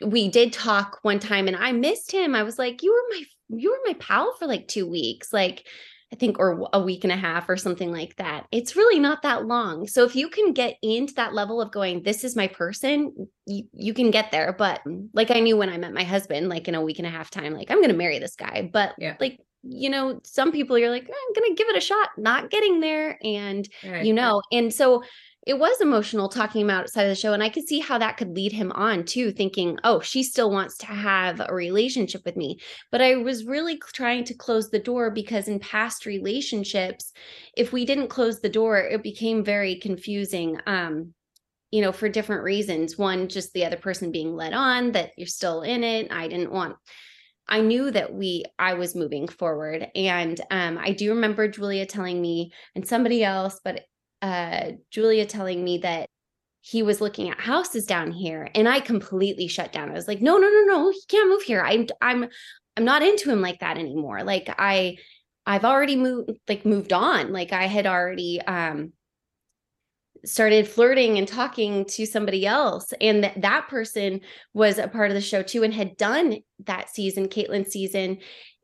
[0.04, 2.36] We did talk one time and i missed him.
[2.36, 3.24] I was like you were my
[3.62, 5.34] you were my pal for like two weeks.
[5.34, 5.66] Like
[6.12, 9.22] i think or a week and a half or something like that it's really not
[9.22, 12.48] that long so if you can get into that level of going this is my
[12.48, 13.14] person
[13.46, 16.50] you, you can get there but mm, like i knew when i met my husband
[16.50, 18.94] like in a week and a half time like i'm gonna marry this guy but
[18.98, 19.16] Yeah.
[19.20, 22.80] like you know some people you're like i'm gonna give it a shot not getting
[22.80, 24.06] there and Right.
[24.06, 25.04] you know and so
[25.48, 28.18] it was emotional talking about outside of the show and i could see how that
[28.18, 32.36] could lead him on too thinking oh she still wants to have a relationship with
[32.36, 32.60] me.
[32.92, 37.12] But i was really trying to close the door because in past relationships
[37.56, 41.14] if we didn't close the door it became very confusing um
[41.72, 42.98] you know for different reasons.
[42.98, 46.52] One just the other person being led on that you're still in it i didn't
[46.52, 46.76] want
[47.52, 49.88] I knew that we I was moving forward.
[49.96, 53.82] And um I do remember Julia telling me and somebody else but
[54.22, 56.10] uh Julia telling me that
[56.62, 59.90] he was looking at houses down here and I completely shut down.
[59.90, 61.62] I was like no no no no he can't move here.
[61.62, 62.28] I'm I'm
[62.78, 64.24] I'm not into him like that anymore.
[64.24, 64.98] Like I
[65.46, 67.32] I've already moved like moved on.
[67.32, 68.94] Like I had already um
[70.26, 74.22] started flirting and talking to somebody else and that that person
[74.54, 78.18] was a part of the show too and had done that season Kaitlyn's season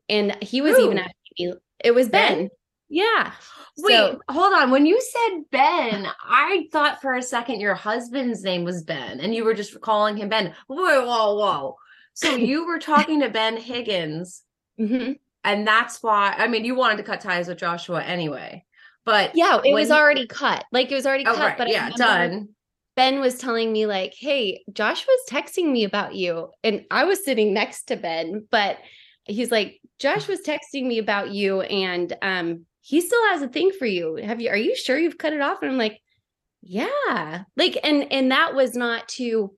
[0.08, 2.48] and he was even asking me it was Ben, Ben?
[2.88, 3.32] Yeah
[3.78, 4.70] Wait, So- hold on.
[4.70, 9.34] When you said Ben, I thought for a second your husband's name was Ben and
[9.34, 10.54] you were just calling him Ben.
[10.66, 11.76] Whoa, whoa, whoa.
[12.14, 14.42] So you were talking to Ben Higgins,
[14.80, 15.18] Mhm.
[15.44, 18.64] and that's why, I mean, you wanted to cut ties with Joshua anyway.
[19.04, 21.58] But yeah it was you- already cut like it was already Oh, cut right.
[21.58, 22.48] but yeah, done.
[22.96, 27.52] Ben was telling me like hey Joshua's texting me about you and I was sitting
[27.52, 28.78] next to Ben but
[29.26, 33.72] he's like Josh was texting me about you and um he still has a thing
[33.76, 34.14] for you.
[34.14, 35.58] Have you are you sure you've cut it off?
[35.60, 36.00] And I'm like
[36.62, 37.42] yeah.
[37.56, 39.52] Like and and that was not to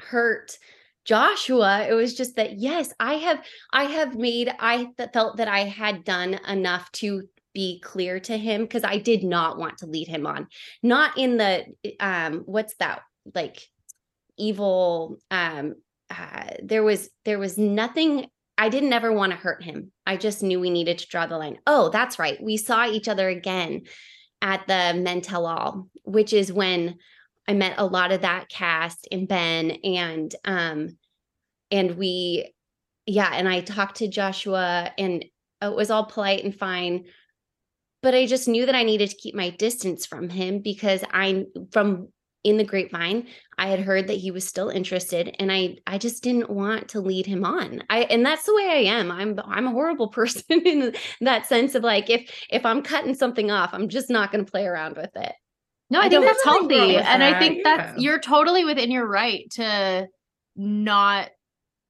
[0.00, 0.56] hurt
[1.04, 1.84] Joshua.
[1.88, 5.64] It was just that yes I have I have made I th- felt that I
[5.64, 7.24] had done enough to
[7.54, 10.46] be clear to him because I did not want to lead him on.
[10.80, 11.64] Not in the
[11.98, 13.00] um what's that
[13.34, 13.66] like
[14.38, 15.74] evil um
[16.08, 19.90] uh, there was there was nothing I didn't ever want to hurt him.
[20.06, 21.58] I just knew we needed to draw the line.
[21.66, 22.40] Oh, that's right.
[22.42, 23.82] We saw each other again
[24.40, 26.96] at the Men Tell All, which is when
[27.48, 30.96] I met a lot of that cast and Ben and um
[31.70, 32.52] and we
[33.06, 35.24] yeah, and I talked to Joshua and
[35.60, 37.04] it was all polite and fine.
[38.02, 41.46] But I just knew that I needed to keep my distance from him because I
[41.72, 42.08] from
[42.44, 43.26] in the grapevine
[43.58, 47.00] i had heard that he was still interested and i i just didn't want to
[47.00, 47.82] lead him on.
[47.90, 49.10] I and that's the way i am.
[49.10, 53.50] I'm i'm a horrible person in that sense of like if if i'm cutting something
[53.50, 55.32] off i'm just not going to play around with it.
[55.90, 58.02] No i, I think that's healthy and i that, think that's yeah.
[58.02, 60.06] you're totally within your right to
[60.56, 61.30] not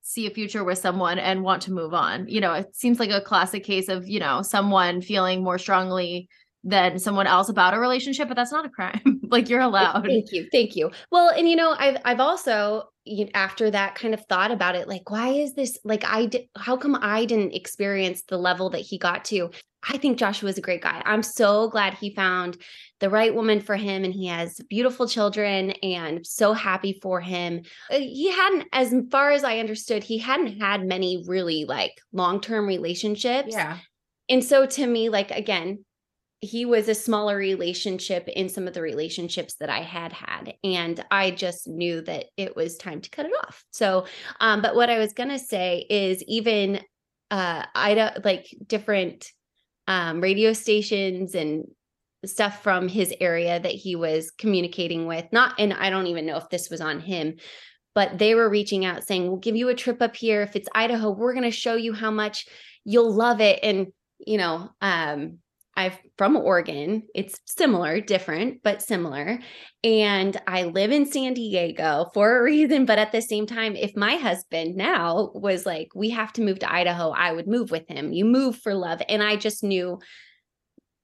[0.03, 2.29] see a future with someone and want to move on.
[2.29, 6.29] You know it seems like a classic case of you know someone feeling more strongly
[6.65, 10.33] than someone else about a relationship but that's not a crime like you're allowed Thank
[10.33, 10.49] you.
[10.53, 10.91] Thank you.
[11.11, 14.77] Well, and you know, I've I've also you know, after that kind of thought about
[14.77, 18.71] it, like, why is this like I did how come I didn't experience the level
[18.71, 19.51] that he got to?
[19.87, 21.03] I think Joshua is a great guy.
[21.05, 22.57] I'm so glad he found
[23.01, 27.65] the right woman for him and he has beautiful children and so happy for him.
[27.91, 32.67] Uh, He hadn't, as far as I understood, he hadn't had many really like long-term
[32.67, 33.53] relationships.
[33.53, 33.77] Yeah.
[34.31, 35.85] And so to me, like again,
[36.45, 40.55] he was a smaller relationship in some of the relationships that I had had.
[40.63, 43.65] And I just knew that it was time to cut it off.
[43.71, 44.07] So,
[44.41, 46.81] um, but what I was going to say is even,
[47.31, 49.31] uh, Ida, like different,
[49.89, 51.65] um, radio stations and
[52.25, 56.37] stuff from his area that he was communicating with, not, and I don't even know
[56.37, 57.37] if this was on him,
[57.95, 60.43] but they were reaching out saying, we'll give you a trip up here.
[60.43, 62.47] If it's Idaho, we're going to show you how much
[62.85, 63.61] you'll love it.
[63.63, 63.89] And,
[64.27, 65.39] you know, um,
[65.77, 67.03] I've from Oregon.
[67.15, 69.39] It's similar, different, but similar.
[69.83, 72.85] And I live in San Diego for a reason.
[72.85, 76.61] But at the same time, if my husband now was like, we have to move
[76.61, 78.13] to Idaho, I would move with him.
[78.13, 79.03] You move for love.
[79.09, 79.99] And I just knew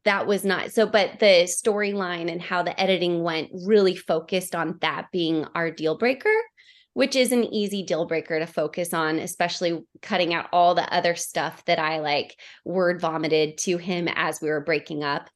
[0.05, 4.79] that was not so, but the storyline and how the editing went really focused on
[4.81, 6.33] that being our deal breaker
[6.95, 11.15] which is an easy deal breaker to focus on, especially cutting out all the other
[11.15, 15.31] stuff that I like word vomited to him as we were breaking up.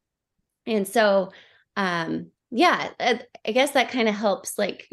[0.67, 1.31] And so,
[1.77, 4.89] um, yeah, I guess that kind of helps like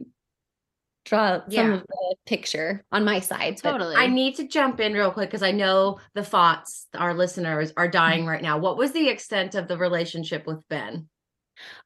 [1.06, 1.74] draw some Yeah.
[1.74, 3.58] of the picture on my side.
[3.58, 7.74] totally I need to jump in real quick because I know the thoughts, our listeners
[7.76, 8.60] are dying right now.
[8.60, 11.08] What was the extent of the relationship with Ben?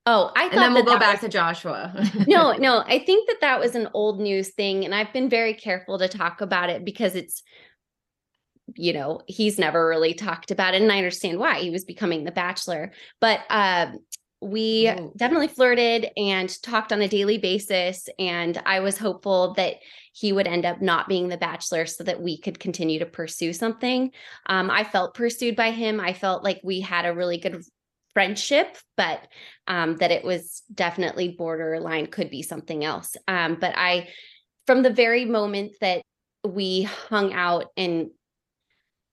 [0.05, 1.93] Oh, I thought And then we'll that go that back was- to Joshua.
[2.27, 4.85] no, no, I think that that was an old news thing.
[4.85, 7.43] And I've been very careful to talk about it because it's,
[8.75, 10.81] you know, he's never really talked about it.
[10.81, 12.91] And I understand why he was becoming the bachelor.
[13.21, 13.99] But um,
[14.41, 15.13] we Ooh.
[15.15, 18.09] definitely flirted and talked on a daily basis.
[18.19, 19.75] And I was hopeful that
[20.13, 23.53] he would end up not being the bachelor so that we could continue to pursue
[23.53, 24.11] something.
[24.47, 25.99] Um, I felt pursued by him.
[25.99, 27.63] I felt like we had a really good
[28.15, 29.27] friendship, but
[29.67, 33.15] um, that it was definitely borderline, could be something else.
[33.27, 34.07] Um, but I,
[34.65, 36.01] from the very moment that
[36.43, 38.09] we hung out and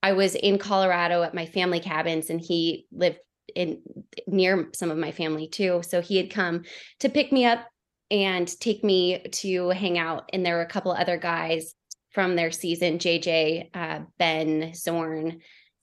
[0.03, 3.19] I was in Colorado at my family cabins and he lived
[3.55, 3.83] in
[4.27, 5.83] near some of my family too.
[5.83, 6.63] So he had come
[7.01, 7.67] to pick me up
[8.11, 10.31] and take me to hang out.
[10.33, 11.75] And there were a couple other guys
[12.11, 15.41] from their season, JJ, uh, Ben, Zorn,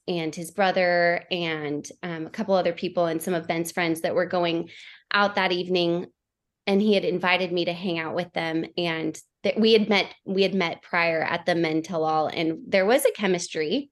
[0.08, 4.14] and his brother, and um, a couple other people, and some of Ben's friends that
[4.14, 4.70] were going
[5.12, 6.06] out that evening.
[6.66, 8.64] And he had invited me to hang out with them.
[8.76, 12.58] And that we had met, we had met prior at the Men Tell All, and
[12.66, 13.90] there was a chemistry.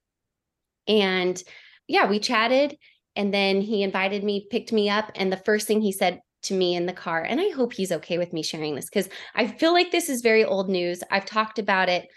[0.86, 1.42] And
[1.86, 2.76] yeah, we chatted.
[3.16, 5.11] And then he invited me, picked me up.
[5.14, 7.90] And the first thing he said to me in the car, and I hope he's
[7.90, 11.02] okay with me sharing this because I feel like this is very old news.
[11.11, 12.09] I've talked about it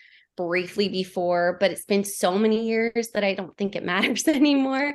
[0.48, 4.94] briefly before, but it's been so many years that I don't think it matters anymore.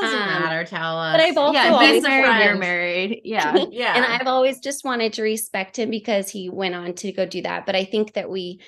[0.00, 1.12] Doesn't Um, matter, tell us.
[1.14, 3.94] but I've also yeah always married married yeah Yeah.
[3.96, 7.42] And I've always just wanted to respect him because he went on to go do
[7.42, 7.66] that.
[7.66, 8.60] But I think that we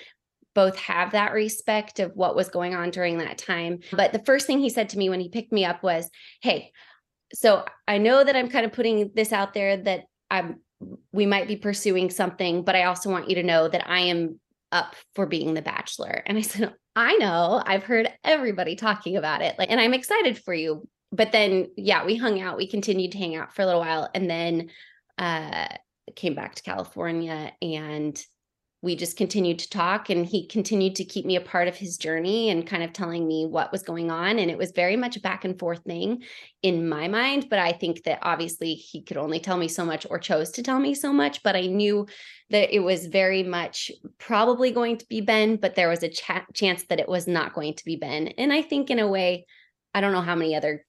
[0.54, 3.78] both have that respect of what was going on during that time.
[3.92, 6.10] But the first thing he said to me when he picked me up was,
[6.42, 6.72] Hey,
[7.32, 10.60] so I know that I'm kind of putting this out there that I'm
[11.12, 14.38] we might be pursuing something, but I also want you to know that I am
[14.72, 16.22] up for being the bachelor.
[16.26, 19.58] And I said, I know, I've heard everybody talking about it.
[19.58, 20.86] Like, and I'm excited for you.
[21.12, 22.56] But then, yeah, we hung out.
[22.58, 24.70] We continued to hang out for a little while and then
[25.16, 25.68] uh
[26.14, 28.20] came back to California and
[28.80, 31.96] we just continued to talk and he continued to keep me a part of his
[31.96, 35.16] journey and kind of telling me what was going on and it was very much
[35.16, 36.22] a back and forth thing
[36.62, 40.06] in my mind but i think that obviously he could only tell me so much
[40.10, 42.06] or chose to tell me so much but i knew
[42.50, 46.30] that it was very much probably going to be ben but there was a ch-
[46.54, 49.44] chance that it was not going to be ben and i think in a way
[49.92, 50.84] i don't know how many other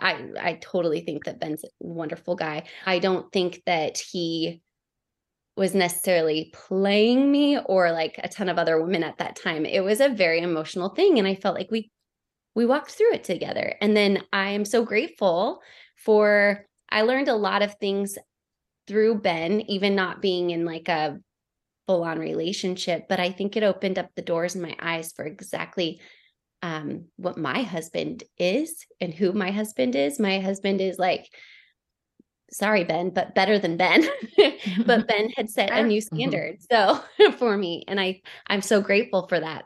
[0.00, 2.62] I I totally think that Ben's a wonderful guy.
[2.86, 4.62] I don't think that he
[5.56, 9.66] was necessarily playing me or like a ton of other women at that time.
[9.66, 11.90] It was a very emotional thing and I felt like we
[12.54, 13.74] we walked through it together.
[13.80, 15.60] And then I am so grateful
[15.96, 18.18] for I learned a lot of things
[18.86, 21.18] through Ben even not being in like a
[21.86, 25.24] full on relationship, but I think it opened up the doors in my eyes for
[25.24, 26.00] exactly
[26.62, 30.18] um what my husband is and who my husband is.
[30.18, 31.28] My husband is like
[32.52, 34.04] sorry ben but better than ben
[34.86, 36.16] but ben had set a new Mm-hmm.
[36.16, 37.00] standard so
[37.38, 39.64] for me and i i'm so grateful for that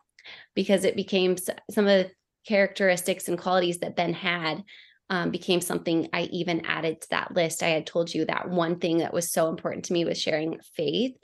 [0.55, 2.11] because it became some of the
[2.47, 4.62] characteristics and qualities that ben had
[5.11, 8.78] um, became something i even added to that list i had told you that one
[8.78, 11.16] thing that was so important to me was sharing faith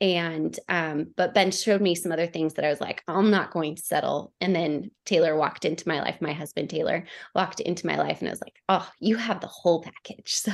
[0.00, 3.52] and um but ben showed me some other things that i was like i'm not
[3.52, 7.04] going to settle and then taylor walked into my life my husband taylor
[7.34, 10.52] walked into my life and i was like oh you have the whole package so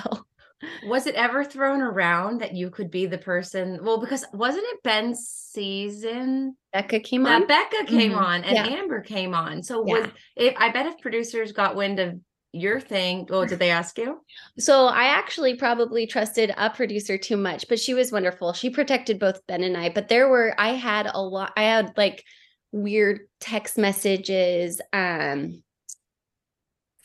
[0.86, 3.78] Was it ever thrown around that you could be the person?
[3.82, 8.16] Well, because wasn't it Ben's season becca came on Becca came Mhm.
[8.20, 8.66] on and Yeah.
[8.78, 9.62] Amber came on?
[9.62, 10.00] So Yeah.
[10.00, 12.18] was if I bet if producers got wind of
[12.52, 14.24] your thing, oh, did they ask you?
[14.58, 18.52] So I actually probably trusted a producer too much, but she was wonderful.
[18.52, 21.92] She protected both Ben and I, but there were I had a lot I had
[21.96, 22.24] like
[22.72, 25.62] weird text messages um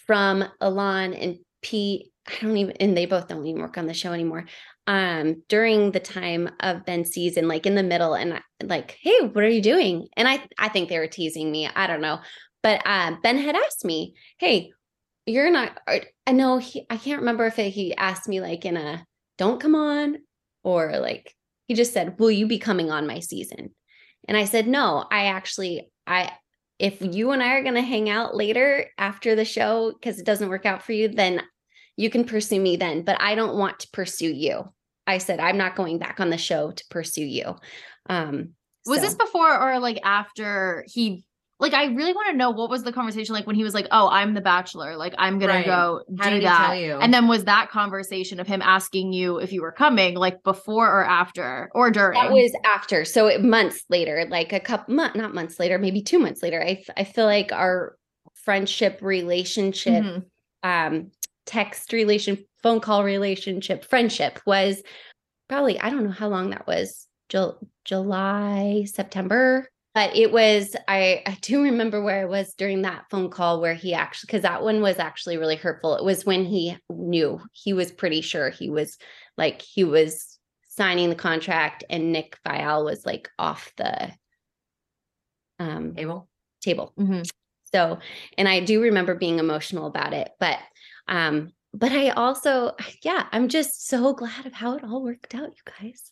[0.08, 2.13] from Elan and Pete.
[2.28, 4.46] I don't even and they both don't even work on the show anymore.
[4.88, 9.20] Um during the time of Ben's season, like in the middle, and I- like, hey,
[9.22, 10.08] what are you doing?
[10.16, 11.68] And I I think they were teasing me.
[11.68, 12.20] I don't know.
[12.62, 14.72] But uh, Ben had asked me, hey,
[15.26, 15.80] you're not
[16.28, 19.06] i know he i can't remember if it, he asked me like in a
[19.38, 20.18] don't come on
[20.64, 21.34] or like
[21.68, 23.70] he just said will you be coming on my season
[24.28, 26.30] and i said no i actually i
[26.80, 30.26] if you and i are going to hang out later after the show because it
[30.26, 31.42] doesn't work out for you then
[31.98, 34.64] you can pursue me then but i don't want to pursue you
[35.08, 37.56] i said i'm not going back on the show to pursue you
[38.10, 38.50] um
[38.86, 41.24] Was so- this before or like after he
[41.60, 43.88] like I really want to know what was the conversation like when he was like,
[43.90, 44.98] "Oh, I'm the bachelor.
[44.98, 45.62] Like I'm Right.
[45.62, 46.96] to go How do did he that." tell you?
[46.96, 50.88] And then was that conversation of him asking you if you were coming like before
[50.90, 52.20] or after or during?
[52.22, 53.06] That was after.
[53.06, 56.62] So it, months later, like a couple month, not months later, maybe two months later.
[56.62, 57.96] I I feel like our
[58.34, 60.26] friendship relationship, Mhm.
[60.64, 61.12] um,
[61.46, 64.82] text relation, phone call relationship, friendship was
[65.50, 69.68] probably, I don't know how long that was, Jul- July, September.
[69.96, 73.76] But it was, I, I do remember where I was during that phone call where
[73.76, 75.96] he actually, because that one was actually really hurtful.
[75.96, 78.98] It was when he knew he was pretty sure he was
[79.38, 84.12] like, he was signing the contract and Nick Viall was like off the
[85.60, 86.28] um Abel.
[86.62, 86.94] table.
[86.98, 87.30] Mhm.
[87.72, 88.00] So,
[88.38, 90.58] and I do remember being emotional about it, but
[91.08, 95.50] um but I also yeah, I'm just so glad of how it all worked out,
[95.50, 96.12] you guys.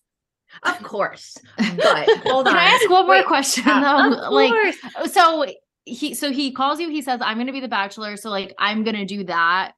[0.63, 1.37] Of course.
[1.57, 2.53] But hold on.
[2.53, 2.57] Can.
[2.57, 3.79] I ask one more Wait, question uh,
[4.09, 4.21] though?
[4.25, 5.13] Of like course.
[5.13, 5.45] so
[5.85, 8.83] he so he calls you he says i'm gonna be the bachelor so like i'm
[8.83, 9.73] gonna do that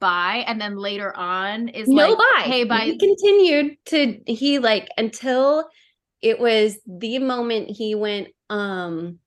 [0.00, 2.42] bye and then later on is no like bye.
[2.42, 5.68] hey bye He continued to he like until
[6.20, 9.20] it was the moment he went um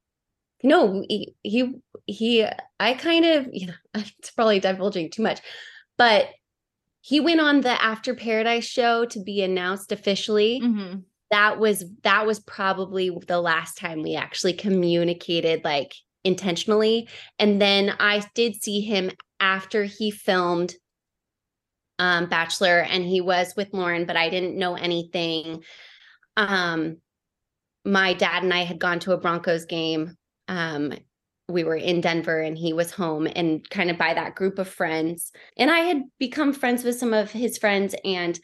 [0.62, 1.74] no he he,
[2.06, 2.46] he
[2.80, 5.40] I kind of you know it's probably divulging too much
[5.98, 6.28] but
[7.02, 10.62] he went on the After Paradise show to be announced officially.
[10.64, 11.04] Mhm.
[11.32, 15.94] that was that was probably the last time we actually communicated like
[16.24, 17.10] intentionally.
[17.40, 20.74] And then i did see him after he filmed
[22.00, 25.64] um bachelor and he was with lauren but i didn't know anything.
[26.38, 26.98] Um
[27.86, 30.16] my dad and i had gone to a broncos game
[30.48, 30.94] um
[31.54, 34.68] we were in denver and he was home and kind of by that group of
[34.68, 38.40] friends and i had become friends with some of his friends and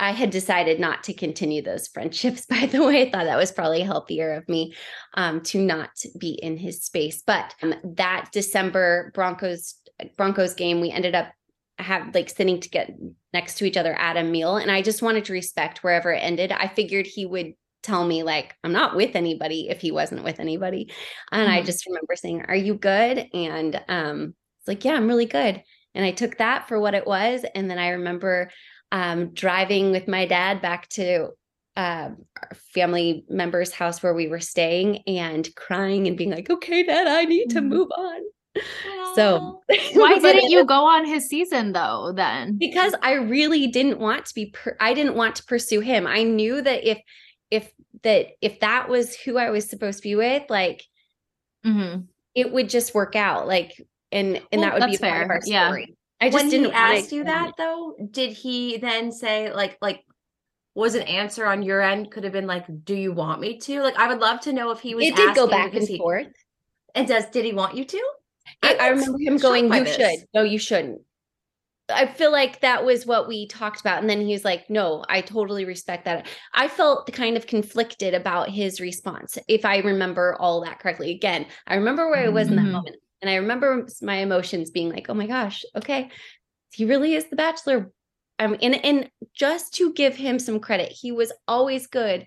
[0.00, 3.02] I had decided not to continue those friendships, by the way.
[3.02, 4.74] I thought that was probably healthier of me
[5.14, 7.22] um, to not be in his space.
[7.26, 9.74] But um, that December Broncos
[10.16, 11.32] Broncos game, we ended up
[11.78, 12.92] have like sitting to get
[13.32, 14.56] next to each other at a meal.
[14.56, 16.52] And I just wanted to respect wherever it ended.
[16.52, 20.40] I figured he would tell me like I'm not with anybody if he wasn't with
[20.40, 20.92] anybody.
[21.32, 21.66] And I Mhm.
[21.66, 23.28] just remember saying, Are you good?
[23.32, 25.62] And um it's like, Yeah, I'm really good.
[25.94, 27.44] And I took that for what it was.
[27.54, 28.50] And then I remember
[28.92, 31.30] um, driving with my dad back to
[31.76, 32.10] uh,
[32.42, 37.06] our family member's house where we were staying and crying and being like, okay, dad
[37.06, 37.68] I need to Mhm.
[37.68, 38.22] move on.
[39.16, 39.62] So
[39.94, 42.12] Why didn't you go on his season though?
[42.14, 46.06] Then because I really didn't want to be per- I didn't want to pursue him.
[46.06, 46.98] I knew that if
[47.50, 47.72] if
[48.02, 50.84] that if that was who I was supposed to be with, like
[51.64, 52.06] Mhm.
[52.34, 53.46] it would just work out.
[53.48, 53.72] Like
[54.12, 55.32] and and Well, that would be part of fair.
[55.32, 55.84] our Yeah.
[56.20, 60.04] I just when didn't want you that though, did he then say like like
[60.74, 63.82] was an answer on your end could have been like, "Do you want me to?"
[63.82, 65.06] Like, I would love to know if he was.
[65.06, 66.28] It did go back and he- forth.
[66.94, 68.10] And does did he want you to?
[68.62, 69.96] I, I remember him going, "You this.
[69.96, 70.26] should.
[70.34, 71.02] No, you shouldn't."
[71.90, 75.04] I feel like that was what we talked about, and then he was like, "No,
[75.08, 80.36] I totally respect that." I felt kind of conflicted about his response, if I remember
[80.38, 81.10] all that correctly.
[81.10, 82.72] Again, I remember where I was in that Mhm.
[82.72, 86.10] moment, and I remember my emotions being like, "Oh my gosh, okay,
[86.72, 87.92] he really is the Bachelor."
[88.38, 92.26] Um, and and just to give him some credit, he was always good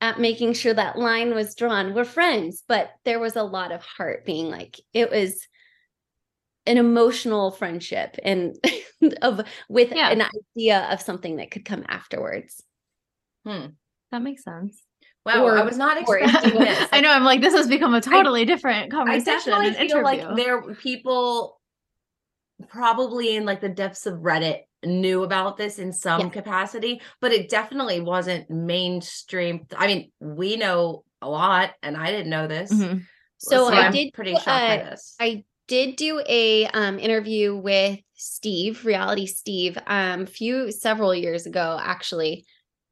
[0.00, 1.94] at making sure that line was drawn.
[1.94, 5.46] We're friends, but there was a lot of heart being like it was
[6.68, 8.54] an emotional friendship and
[9.22, 10.10] of with Yeah.
[10.10, 10.22] an
[10.56, 12.62] idea of something that could come afterwards.
[13.44, 14.82] that makes sense.
[15.26, 16.88] Wow, I was not expecting this.
[16.92, 17.10] I know.
[17.10, 19.28] I'm like, this has become a totally different conversation.
[19.28, 20.02] I definitely and feel interview.
[20.26, 21.60] like there people
[22.68, 26.28] probably in like the depths of Reddit knew about this in some Yeah.
[26.28, 29.66] capacity, but it definitely wasn't mainstream.
[29.76, 32.72] I mean, we know a lot, and I didn't know this.
[32.72, 33.02] Mhm.
[33.38, 35.14] So, I I'm did pretty do, shocked by uh, this.
[35.20, 41.78] I did do a um interview with Steve, reality Steve, um few several years ago
[41.80, 42.44] actually.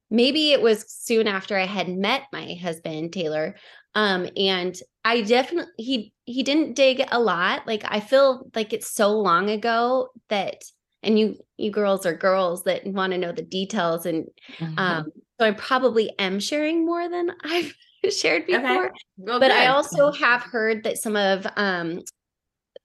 [0.08, 3.56] Maybe it was soon after I had met my husband Taylor.
[3.94, 7.66] Um and I definitely he he didn't dig a lot.
[7.66, 10.62] Like I feel like it's so long ago that
[11.02, 14.26] and you you girls are girls that want to know the details and
[14.60, 14.78] Mm-hmm.
[14.78, 15.04] um
[15.38, 17.74] so I probably am sharing more than I've
[18.10, 18.88] shared before Okay.
[19.18, 22.00] Well, but I also have heard that some of um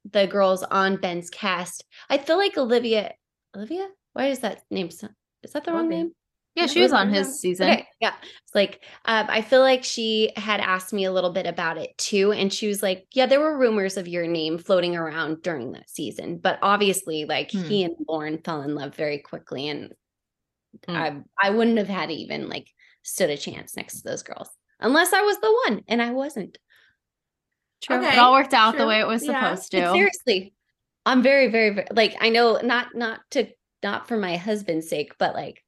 [0.10, 3.14] the girls on Ben's cast, I feel like Olivia,
[3.56, 4.88] Olivia, why is that name?
[4.88, 6.12] Is that the wrong name?
[6.56, 7.70] yeah, she was was on his season.
[7.70, 8.14] Okay, yeah.
[8.22, 11.98] It's like um, I feel like she had asked me a little bit about it
[11.98, 15.72] too, and she was like, "Yeah, there were rumors of your name floating around during
[15.74, 17.62] that season, but obviously, like Hmm.
[17.64, 19.94] he and Lauren fell in love very quickly, and
[20.86, 20.96] Hmm.
[20.96, 22.68] I I wouldn't have had even like
[23.04, 24.50] stood a chance next to those girls
[24.80, 26.58] unless I was the one, and I wasn't.
[27.82, 27.98] True.
[27.98, 29.56] Okay, It all worked out the way it was Yeah.
[29.56, 29.92] supposed But to.
[29.94, 30.54] seriously,
[31.06, 33.48] I'm very, very, very like I know not not to
[33.84, 35.64] not for my husband's sake, but like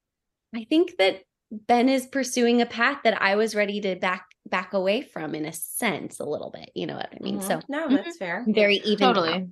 [0.56, 4.74] I think that Ben is pursuing a path that I was ready to back back
[4.74, 6.70] away from in a sense, a little bit.
[6.76, 7.40] You know what I mean?
[7.40, 7.44] Mhm.
[7.48, 7.96] So no, Mhm.
[8.04, 8.44] that's fair.
[8.48, 9.08] Very even.
[9.08, 9.48] Totally.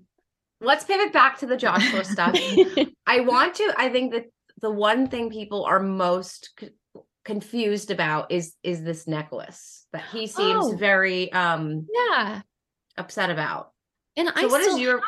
[0.59, 2.35] Let's pivot back to the Joshua stuff.
[3.07, 3.73] I want to.
[3.77, 4.25] I think that
[4.61, 6.69] the one thing people are most c-
[7.25, 10.75] confused about is is this necklace that he seems Oh.
[10.75, 12.41] very um yeah,
[13.01, 13.71] upset about.
[14.15, 15.01] and I So what is your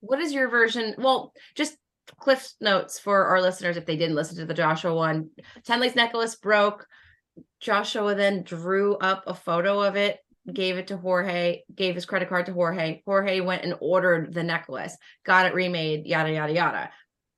[0.00, 0.94] what is your version?
[0.98, 1.76] Well, just
[2.20, 5.30] Cliff notes for our listeners if they didn't listen to the Joshua one.
[5.66, 6.86] Tenley's necklace broke.
[7.60, 10.18] Joshua then drew up a photo of it,
[10.52, 13.02] gave it to Jorge, gave his credit card to Jorge.
[13.04, 16.90] Jorge went and ordered the necklace, got it remade, yada yada yada.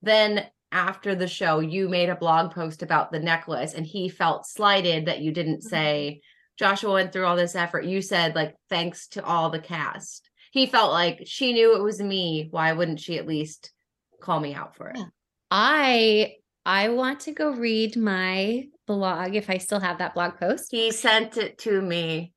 [0.03, 4.47] Then after the show, you made a blog post about the necklace, and he felt
[4.47, 5.69] slighted that you didn't mm-hmm.
[5.69, 6.21] say
[6.61, 7.87] Joshua went through all this effort.
[7.87, 10.29] You said like thanks to all the cast.
[10.53, 12.49] He felt like she knew it was me.
[12.51, 13.73] Why wouldn't she at least
[14.21, 14.99] call me out for it?
[14.99, 15.07] Yeah.
[15.51, 16.35] I
[16.67, 20.67] I want to go read my blog if I still have that blog post.
[20.71, 22.35] He sent it to me.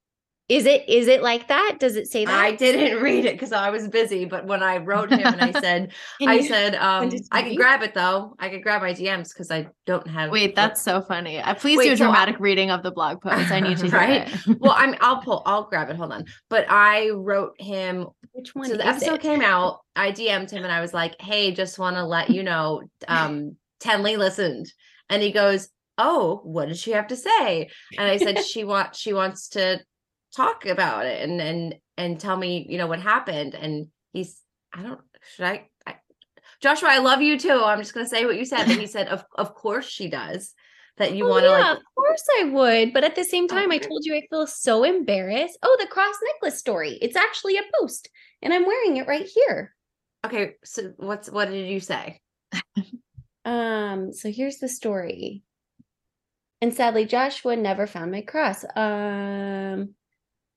[0.50, 1.78] Is it is it like that?
[1.80, 2.38] Does it say that?
[2.38, 4.26] I didn't read it because I was busy.
[4.26, 5.94] But when I wrote him and I said,
[6.28, 8.36] I you- said, um, I can grab it though.
[8.40, 10.32] I could grab my DMs because I don't have.
[10.32, 11.40] Wait, that's so funny.
[11.40, 13.52] Uh, please Wait, do a so dramatic reading of the blog post.
[13.52, 14.48] I need to hear Right?
[14.48, 14.60] it.
[14.60, 14.74] well.
[14.76, 14.96] I'm.
[15.02, 15.44] I'll pull.
[15.46, 15.96] I'll grab it.
[15.96, 16.26] Hold on.
[16.50, 19.22] But I wrote him Which one so the is episode it?
[19.22, 22.42] came out i dm'd him and i was like hey just want to let you
[22.42, 24.66] know um tenley listened
[25.08, 25.70] and he goes
[26.00, 29.80] oh what did she have to say and i said she wants she wants to
[30.36, 34.42] talk about it and and and tell me you know what happened and he's
[34.74, 35.00] i don't
[35.36, 35.96] should i, I
[36.62, 38.88] joshua i love you too i'm just going to say what you said but he
[38.88, 40.54] said of, of course she does
[40.98, 42.94] that you Oh, want to yeah, like of course I would.
[42.94, 45.58] But at the same time, I told you I feel so embarrassed.
[45.64, 47.00] Oh, the cross necklace story.
[47.02, 48.10] It's actually a post,
[48.44, 49.74] and I'm wearing it right here.
[50.24, 52.20] okay so what's what did you say
[53.46, 55.42] Um, so here's the story.
[56.62, 58.64] And sadly, Joshua never found my cross.
[58.76, 59.96] Um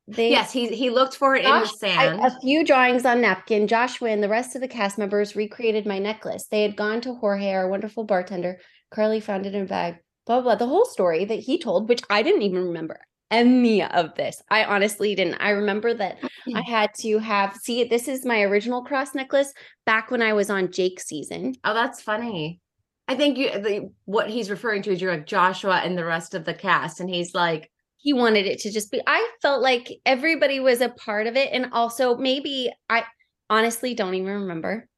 [0.08, 3.20] they yes he he looked for it in the Josh- sand a few drawings on
[3.20, 3.66] napkin.
[3.66, 6.46] Joshua and the rest of the cast members recreated my necklace.
[6.50, 8.60] They had gone to Jorge, our wonderful bartender.
[8.90, 9.96] Carly found it in a bag.
[10.26, 13.00] blah, blah, the whole story that he told, which I didn't even remember
[13.30, 14.40] any of this.
[14.48, 15.40] I honestly didn't.
[15.40, 16.18] I remember that
[16.54, 19.52] I had to have, see, this is my original cross necklace
[19.84, 21.54] back when I was on Jake's season.
[21.64, 22.60] Oh, that's funny.
[23.08, 26.34] I think you the, what he's referring to is you're like Joshua and the rest
[26.34, 27.70] of the cast, and he's like,
[28.06, 31.48] He wanted it to just be, I felt like everybody was a part of it.
[31.52, 33.02] And also, maybe I
[33.50, 34.88] honestly don't even remember.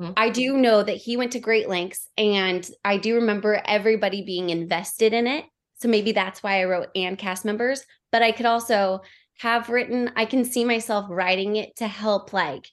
[0.00, 0.10] Hmm.
[0.16, 4.50] I do know that he went to great lengths, and I do remember everybody being
[4.50, 5.44] invested in it.
[5.76, 7.84] So maybe that's why I wrote and cast members.
[8.10, 9.02] But I could also
[9.38, 12.66] have written, I can see myself writing it to help, like,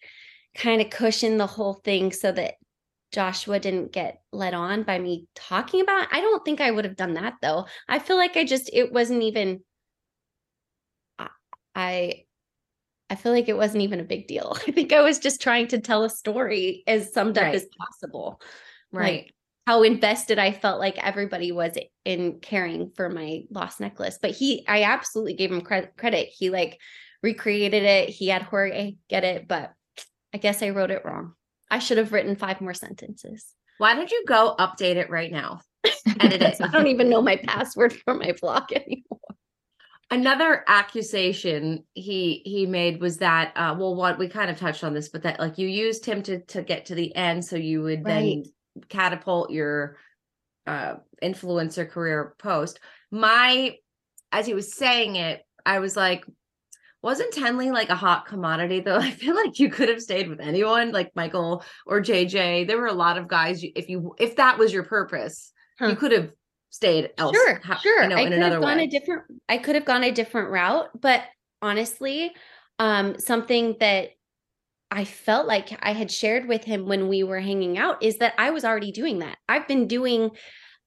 [0.55, 2.55] kind of cushion the whole thing so that
[3.11, 6.07] Joshua didn't get led on by me talking about.
[6.11, 7.65] I don't think I would have done that though.
[7.89, 9.61] I feel like I just it wasn't even
[11.75, 12.25] I-
[13.09, 14.55] I feel like it wasn't even a big deal.
[14.67, 18.41] I think I was just trying to tell a story as summed up as possible.
[18.91, 19.23] right.
[19.23, 19.35] Like
[19.67, 24.17] how invested I felt like everybody was in caring for my lost necklace.
[24.21, 26.29] But he I absolutely gave him cre- credit.
[26.29, 26.79] He like
[27.21, 28.09] recreated it.
[28.09, 29.73] He had Jorge get it, but
[30.33, 31.35] I guess I wrote it wrong.
[31.71, 33.55] I should have written five more sentences.
[33.77, 35.61] Why don't you go update it right now?
[36.19, 36.57] Edit it.
[36.61, 39.19] I don't even know my password for my blog anymore.
[40.11, 44.93] Another accusation he he made was that uh well what we kind of touched on
[44.93, 47.81] this, but that like you used him to to get to the end so you
[47.81, 48.43] would then
[48.89, 49.95] catapult your
[50.67, 52.81] uh influencer career post.
[53.09, 53.77] My
[54.33, 56.25] as he was saying it, I was like,
[57.01, 58.97] wasn't Tenley like a hot commodity though?
[58.99, 62.67] I feel like you could have stayed with anyone like Michael or JJ.
[62.67, 65.87] There were a lot of guys if you if that was your purpose, Huh.
[65.87, 66.31] you could have
[66.69, 67.35] stayed else.
[67.35, 68.03] Sure, ha- sure.
[68.03, 68.83] You know, I could have gone way.
[68.83, 69.23] a different.
[69.49, 71.23] I could have gone a different route, but
[71.61, 72.31] honestly,
[72.79, 74.09] um, something that
[74.91, 78.33] I felt like I had shared with him when we were hanging out is that
[78.37, 79.37] I was already doing that.
[79.49, 80.31] I've been doing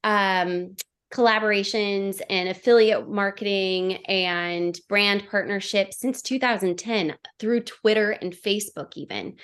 [0.04, 0.76] um
[1.14, 9.36] collaborations and affiliate marketing and brand partnerships since 2010 through Twitter and Facebook even.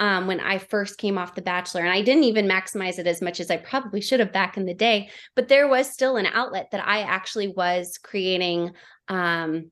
[0.00, 3.22] Um, when I first came off The Bachelor, and I didn't even maximize it as
[3.22, 6.26] much as I probably should have back in the day, but there was still an
[6.26, 8.72] outlet that I actually was creating
[9.06, 9.70] um,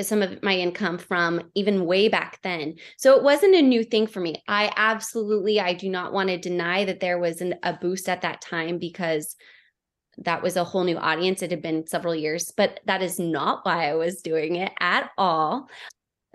[0.00, 2.74] some of my income from even way back then.
[2.98, 4.42] So it wasn't a new thing for me.
[4.48, 8.22] I absolutely, I do not want to deny that there was an, a boost at
[8.22, 9.36] that time because
[10.18, 11.42] that was a whole new audience.
[11.42, 15.10] It had been several years, but that is not why I was doing it at
[15.18, 15.68] all.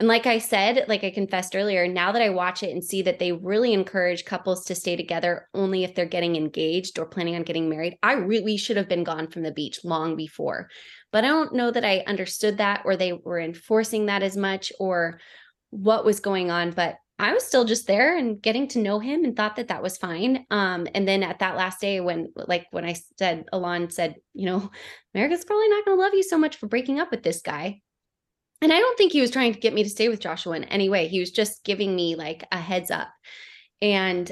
[0.01, 3.03] And like I said, like I confessed earlier, now that I watch it and see
[3.03, 7.35] that they really encourage couples to stay together only if they're getting engaged or planning
[7.35, 10.69] on getting married, I really should have been gone from the beach long before.
[11.11, 14.71] But I don't know that I understood that or they were enforcing that as much
[14.79, 15.19] or
[15.69, 16.71] what was going on.
[16.71, 19.83] But I was still just there and getting to know him and thought that that
[19.83, 20.43] was fine.
[20.49, 24.47] Um, and then at that last day, when like when I said, Elan said, you
[24.47, 24.71] know,
[25.13, 27.79] America's probably not going to love you so much for breaking up with this guy.
[28.63, 30.63] And I don't think he was trying to get me to stay with Joshua in
[30.65, 31.07] any way.
[31.07, 33.09] He was just giving me like a heads up.
[33.83, 34.31] And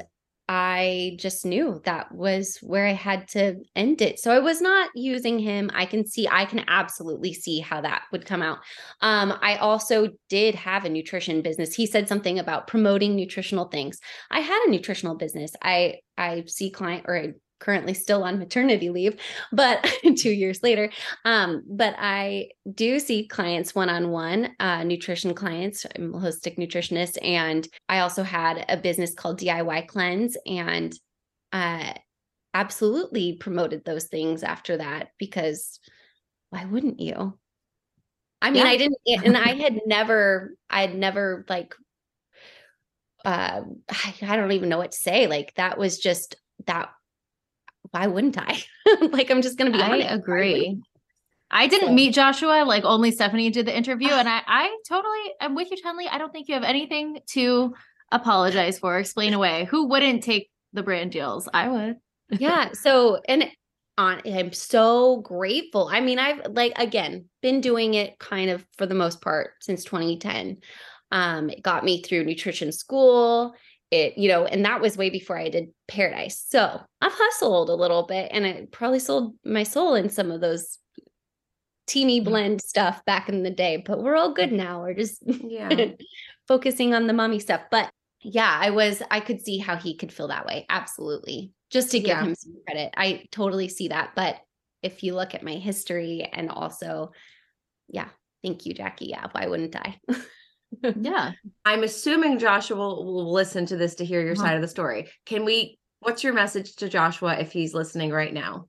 [0.52, 4.18] I just knew that was where I had to end it.
[4.20, 5.70] So I was not using him.
[5.76, 8.58] I can see, I can absolutely see how that would come out.
[9.02, 11.76] Um, I also did have a nutrition business.
[11.76, 14.00] He said something about promoting nutritional things.
[14.32, 15.52] I had a nutritional business.
[15.62, 19.20] I I see client or I currently still on maternity leave,
[19.52, 19.86] but
[20.18, 20.92] two years later.
[21.26, 25.86] Um, but I do see clients one-on-one, uh, nutrition clients.
[25.96, 30.94] I'm a holistic nutritionist, and I also had a business called DIY Cleanse, and
[31.52, 31.94] uh,
[32.54, 35.80] absolutely promoted those things after that because
[36.50, 37.38] why wouldn't you?
[38.42, 38.72] I mean, Yeah.
[38.72, 41.76] I didn't, and I had never, I had never like,
[43.26, 45.28] uh, I, I don't even know what to say.
[45.28, 46.90] Like that was just that.
[47.92, 48.62] Why wouldn't I?
[49.02, 50.08] like I'm just gonna be I honest.
[50.12, 50.80] Agree.
[51.52, 54.10] I didn't So- meet Joshua, like only Stefanie did the interview.
[54.10, 56.08] And I, I totally I'm with you, Tenley.
[56.10, 57.74] I don't think you have anything to
[58.12, 59.66] apologize for, explain away.
[59.66, 61.48] Who wouldn't take the brand deals?
[61.54, 61.96] I would.
[62.40, 63.50] yeah so and
[63.98, 68.86] on i'm so grateful i mean i've like again been doing it kind of for
[68.86, 70.58] the most part since 2010
[71.12, 73.56] um it got me through nutrition school
[73.92, 76.46] it you know and that was way before i did paradise.
[76.48, 80.42] So i've hustled a little bit and i probably sold my soul in some of
[80.42, 80.78] those
[81.88, 82.30] teeny mm-hmm.
[82.30, 84.82] blend stuff back in the day but we're all good now.
[84.82, 85.70] We're just Yeah.
[86.48, 87.62] focusing on the mommy stuff.
[87.72, 87.90] But
[88.22, 90.66] yeah i was i could see how he could feel that way.
[90.70, 91.52] Absolutely.
[91.72, 92.24] Just to give Yeah.
[92.24, 92.94] him some credit.
[92.96, 94.12] I totally see that.
[94.16, 94.40] But
[94.84, 97.12] if you look at my history and also
[97.88, 98.10] yeah
[98.44, 99.08] thank you jackie.
[99.08, 100.00] Yeah why wouldn't i
[101.00, 101.32] Yeah.
[101.66, 104.44] I'm assuming Joshua will, listen to this to hear your Uh-huh.
[104.44, 105.10] side of the story.
[105.26, 105.78] Can we?
[106.02, 108.68] What's your message to Joshua if he's listening right now?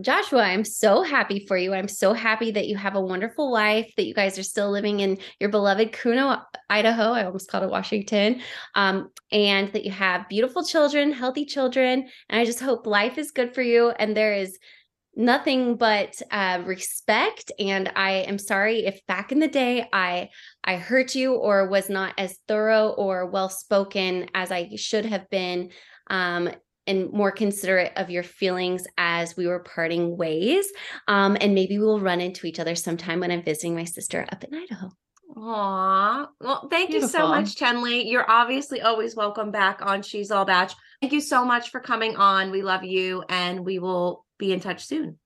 [0.00, 1.72] Joshua, I'm so happy for you.
[1.72, 5.00] I'm so happy that you have a wonderful life, that you guys are still living
[5.00, 7.12] in your beloved Kuna, Idaho.
[7.12, 8.40] I almost called it Washington.
[8.74, 12.08] Um, and that you have beautiful children, healthy children.
[12.28, 13.90] And I just hope life is good for you.
[13.90, 14.58] And there is
[15.16, 20.28] nothing but uh, respect and i am sorry if back in the day i
[20.64, 25.28] i hurt you or was not as thorough or well spoken as i should have
[25.30, 25.70] been
[26.08, 26.50] um,
[26.86, 30.66] and more considerate of your feelings as we were parting ways
[31.08, 34.44] um, and maybe we'll run into each other sometime when i'm visiting my sister up
[34.44, 34.90] in idaho
[35.36, 36.28] Aw.
[36.40, 38.08] Well, thank you so much, Tenley.
[38.08, 40.70] You're obviously always welcome back on She's All Bach.
[41.00, 42.50] Thank you so much for coming on.
[42.50, 45.18] We love you and we will be in touch soon.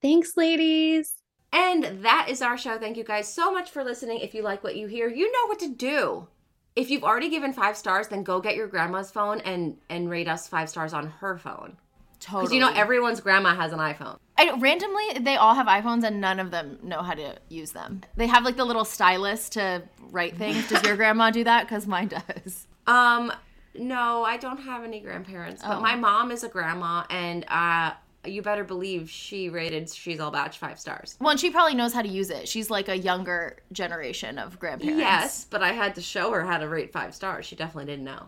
[0.00, 1.16] thanks ladies
[1.52, 2.78] And that is our show.
[2.78, 4.20] Thank you guys so much for listening.
[4.20, 6.26] If you like what you hear, you know what to do.
[6.74, 10.28] If you've already given five stars, then go get your grandma's phone and and rate
[10.28, 11.76] us five stars on her phone.
[12.20, 12.42] Totally.
[12.44, 14.16] Because you know everyone's grandma has an iPhone.
[14.38, 18.00] I, randomly, they all have iPhones and none of them know how to use them.
[18.16, 20.66] They have like the little stylus to write things.
[20.70, 21.64] Does your grandma do that?
[21.64, 22.66] Because mine does.
[22.86, 23.30] Um,
[23.76, 25.80] no, I don't have any grandparents, but Oh.
[25.80, 27.92] my mom is a grandma, and uh,
[28.24, 31.16] you better believe she rated She's All Bach five stars.
[31.20, 32.48] Well, and she probably knows how to use it.
[32.48, 34.98] She's like a younger generation of grandparents.
[35.00, 37.46] Yes, but I had to show her how to rate five stars.
[37.46, 38.26] She definitely didn't know.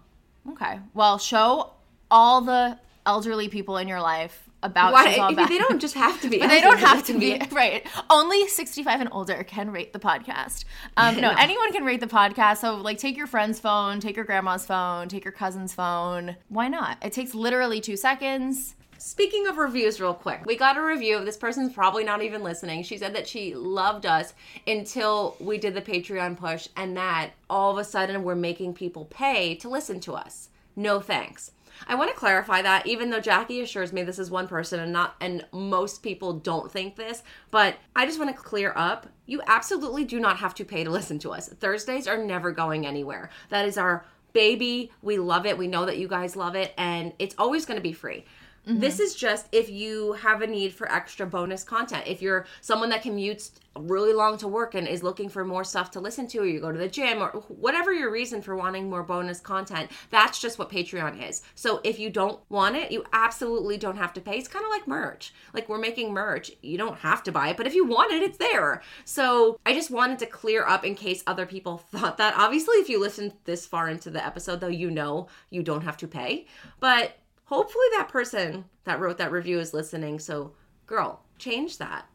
[0.50, 0.80] Okay.
[0.94, 1.72] Well, show
[2.10, 5.10] all the elderly people in your life about Why?
[5.10, 5.48] She's All Bach.
[5.48, 6.38] they don't just have to be.
[6.54, 7.86] They don't have to be right.
[8.10, 10.64] Only 65 and older can rate the podcast.
[10.96, 11.34] Um, no, No.
[11.38, 12.58] anyone can rate the podcast.
[12.58, 16.36] So, like, take your friend's phone, take your grandma's phone, take your cousin's phone.
[16.48, 16.96] Why not?
[17.04, 18.74] It takes literally two seconds.
[18.98, 21.24] Speaking of reviews, real quick, we got a review.
[21.24, 22.82] This person's probably not even listening.
[22.82, 24.34] She said that she loved us
[24.66, 29.04] until we did the Patreon push, and that all of a sudden we're making people
[29.06, 30.48] pay to listen to us.
[30.76, 31.52] No thanks.
[31.88, 34.92] I want to clarify that, even though Jackie assures me this is one person and
[34.92, 39.08] not, and most people don't think this, but I just want to clear up.
[39.26, 41.48] You absolutely do not have to pay to listen to us.
[41.48, 43.30] Thursdays are never going anywhere.
[43.48, 44.92] That is our baby.
[45.02, 45.58] We love it.
[45.58, 48.24] We know that you guys love it, and it's always going to be free.
[48.66, 49.02] This mm-hmm.
[49.02, 52.04] is just if you have a need for extra bonus content.
[52.06, 55.90] If you're someone that commutes really long to work and is looking for more stuff
[55.90, 58.88] to listen to, or you go to the gym, or whatever your reason for wanting
[58.88, 61.42] more bonus content, that's just what Patreon is.
[61.54, 64.38] So if you don't want it, you absolutely don't have to pay.
[64.38, 65.34] It's kind of like merch.
[65.52, 66.50] Like we're making merch.
[66.62, 68.82] You don't have to buy it, but if you want it, it's there.
[69.04, 72.34] So I just wanted to clear up in case other people thought that.
[72.36, 75.96] Obviously, if you listened this far into the episode, though, you know you don't have
[75.98, 76.46] to pay.
[76.80, 80.18] But hopefully that person that wrote that review is listening.
[80.18, 80.52] So,
[80.86, 82.06] girl, change that.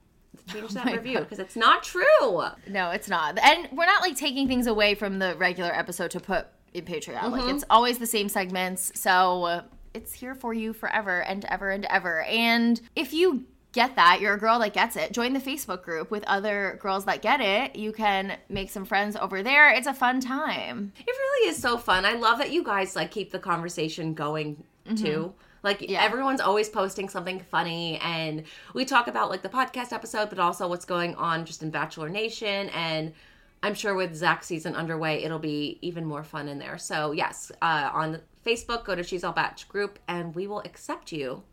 [0.47, 2.43] Change that my review because it's not true.
[2.67, 3.37] No, it's not.
[3.39, 7.31] And we're not like taking things away from the regular episode to put in Patreon.
[7.31, 8.91] Like, it's always the same segments.
[8.99, 12.21] So uh, it's here for you forever and ever and ever.
[12.23, 16.09] And if you get that, you're a girl that gets it, join the Facebook group
[16.09, 17.75] with other girls that get it.
[17.75, 19.71] You can make some friends over there.
[19.71, 20.91] It's a fun time.
[20.99, 22.05] It really is so fun.
[22.05, 24.63] I love that you guys like keep the conversation going
[24.95, 25.33] too.
[25.61, 26.01] Like Yeah.
[26.01, 28.43] everyone's always posting something funny and
[28.73, 32.07] we talk about like the podcast episode but also what's going on just in Bachelor
[32.09, 33.13] Nation and
[33.61, 36.77] I'm sure with Zach season underway it'll be even more fun in there.
[36.77, 41.11] So yes, uh, on Facebook go to She's All Bach group and we will accept
[41.11, 41.43] you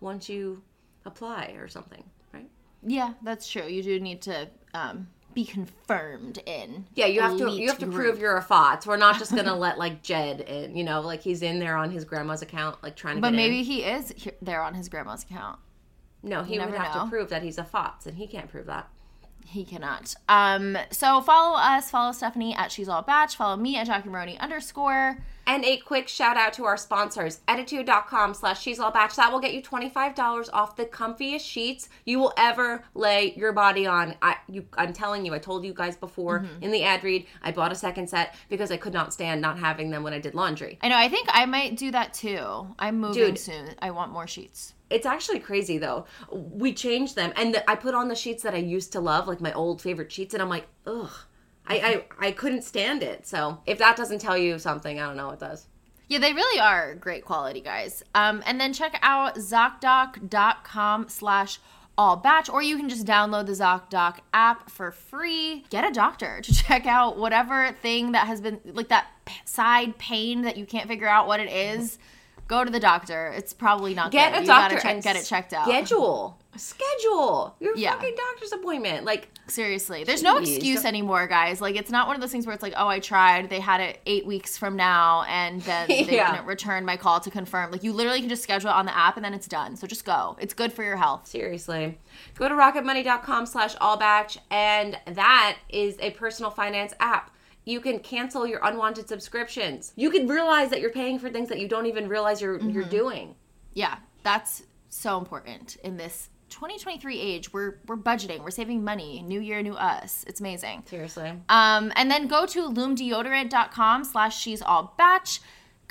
[0.00, 0.62] once you
[1.04, 2.48] apply or something, right?
[2.82, 3.66] Yeah, that's true.
[3.66, 6.86] You do need to um, be confirmed in.
[6.94, 7.94] Yeah, you have to you have to group.
[7.96, 8.86] prove you're a FOTS.
[8.86, 11.90] We're not just gonna let like Jed in, you know, like he's in there on
[11.90, 13.20] his grandma's account, like trying to.
[13.22, 13.64] But maybe in.
[13.64, 15.58] he is he- there on his grandma's account.
[16.22, 17.04] no, he you would have know.
[17.04, 18.88] to prove that he's a FOTS, and he can't prove that.
[19.46, 20.14] He cannot.
[20.28, 24.38] Um, so follow us, follow Stefanie at She's All Bach, follow me at Jackie Maroney
[24.38, 25.18] underscore.
[25.46, 29.14] And a quick shout out to our sponsors, ettitude.com slash she's all bach.
[29.16, 33.86] That will get you $25 off the comfiest sheets you will ever lay your body
[33.86, 34.14] on.
[34.22, 36.62] I you I'm telling you, I told you guys before Mm-hmm.
[36.62, 39.58] in the ad read, I bought a second set because I could not stand not
[39.58, 40.78] having them when I did laundry.
[40.80, 42.68] I know, I think I might do that too.
[42.78, 43.38] I'm moving Dude.
[43.38, 43.74] soon.
[43.80, 44.74] I want more sheets.
[44.90, 46.06] It's actually crazy though.
[46.30, 49.26] We changed them, and the, I put on the sheets that I used to love,
[49.26, 51.10] like my old favorite sheets, and I'm like, ugh,
[51.66, 53.26] I, I I couldn't stand it.
[53.26, 55.66] So if that doesn't tell you something, I don't know what does.
[56.08, 58.02] Yeah, they really are great quality, guys.
[58.14, 61.58] Um, and then check out ZocDoc.com slash
[61.96, 65.64] all bach, or you can just download the ZocDoc app for free.
[65.70, 69.06] Get a doctor to check out whatever thing that has been like that
[69.44, 71.98] side pain that you can't figure out what it is.
[72.48, 73.28] Go to the doctor.
[73.34, 74.38] It's probably not Get good.
[74.38, 75.64] a You doctor gotta check, get it checked out.
[75.66, 76.38] Schedule.
[76.56, 77.94] Schedule your Yeah.
[77.94, 79.04] fucking doctor's appointment.
[79.06, 80.54] Like Seriously, there's no Jeez.
[80.56, 81.60] excuse anymore, guys.
[81.60, 83.50] Like it's not one of those things where it's like, oh, I tried.
[83.50, 86.32] They had it eight weeks from now, and then they Yeah.
[86.32, 87.70] didn't return my call to confirm.
[87.70, 89.76] Like you literally can just schedule it on the app, and then it's done.
[89.76, 90.36] So just go.
[90.40, 91.26] It's good for your health.
[91.26, 91.98] Seriously.
[92.36, 97.30] Go to rocketmoney.com slash allbach, and that is a personal finance app.
[97.64, 99.92] You can cancel your unwanted subscriptions.
[99.96, 102.84] You can realize that you're paying for things that you don't even realize you're you're
[102.84, 103.36] doing.
[103.74, 107.52] Yeah, that's so important in this 2023 age.
[107.52, 108.44] We're we're budgeting.
[108.44, 109.22] We're saving money.
[109.22, 110.24] New year, new us.
[110.26, 110.82] It's amazing.
[110.86, 111.32] Seriously.
[111.48, 115.26] Um, and then go to lumedeodorant.com slash she's all bach.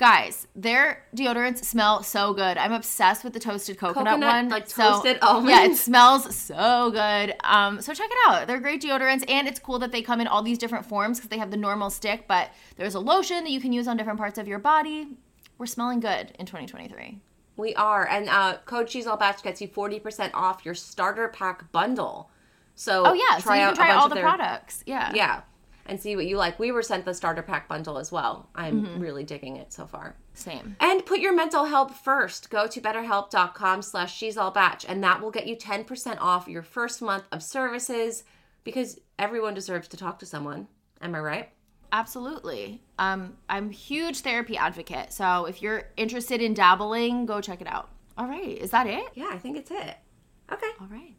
[0.02, 2.58] Guys, their deodorants smell so good.
[2.58, 4.48] I'm obsessed with the toasted coconut, Coconut, one.
[4.48, 7.36] like So, toasted Yeah, it smells so good.
[7.44, 8.48] Um, so check it out.
[8.48, 11.28] They're great deodorants, and it's cool that they come in all these different forms because
[11.30, 14.18] they have the normal stick, but there's a lotion that you can use on different
[14.18, 15.06] parts of your body.
[15.56, 17.20] We're smelling good in 2023.
[17.56, 18.04] We are.
[18.08, 22.28] And uh, code She's All Bach gets you 40% off your starter pack bundle.
[22.74, 24.82] So Oh yeah, so you can out try all the their- products.
[24.84, 25.12] Yeah.
[25.14, 25.42] Yeah.
[25.86, 26.58] And see what you like.
[26.60, 28.48] We were sent the starter pack bundle as well.
[28.54, 29.00] I'm Mm-hmm.
[29.00, 30.14] really digging it so far.
[30.34, 30.76] Same.
[30.80, 32.50] And put your mental health first.
[32.50, 36.62] Go to betterhelp.com slash she's all bach, and that will get you 10% off your
[36.62, 38.22] first month of services
[38.64, 40.68] because everyone deserves to talk to someone.
[41.00, 41.48] Am I right?
[41.92, 42.80] Absolutely.
[42.98, 45.12] Um, I'm a huge therapy advocate.
[45.12, 47.90] So if you're interested in dabbling, go check it out.
[48.16, 48.56] All right.
[48.58, 49.04] Is that it?
[49.14, 49.96] Yeah, I think it's it.
[50.50, 50.70] Okay.
[50.80, 51.14] All right.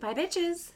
[0.00, 0.72] Bye, bitches.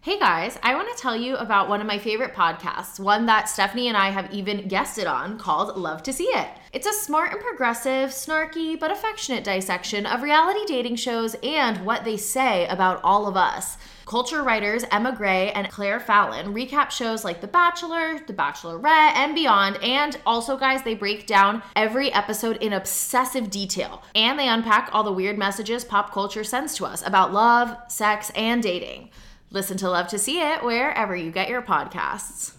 [0.00, 3.46] Hey guys, I want to tell you about one of my favorite podcasts, one that
[3.46, 6.46] Stefanie and I have even guested on called Love to See It.
[6.72, 12.04] It's a smart and progressive, snarky, but affectionate dissection of reality dating shows and what
[12.04, 13.76] they say about all of us.
[14.06, 19.34] Culture writers Emma Gray and Claire Fallon recap shows like The Bachelor, The Bachelorette, and
[19.34, 19.82] beyond.
[19.82, 24.04] And also, guys, they break down every episode in obsessive detail.
[24.14, 28.30] And they unpack all the weird messages pop culture sends to us about love, sex,
[28.36, 29.10] and dating.
[29.50, 32.57] Listen to Love to See It wherever you get your podcasts.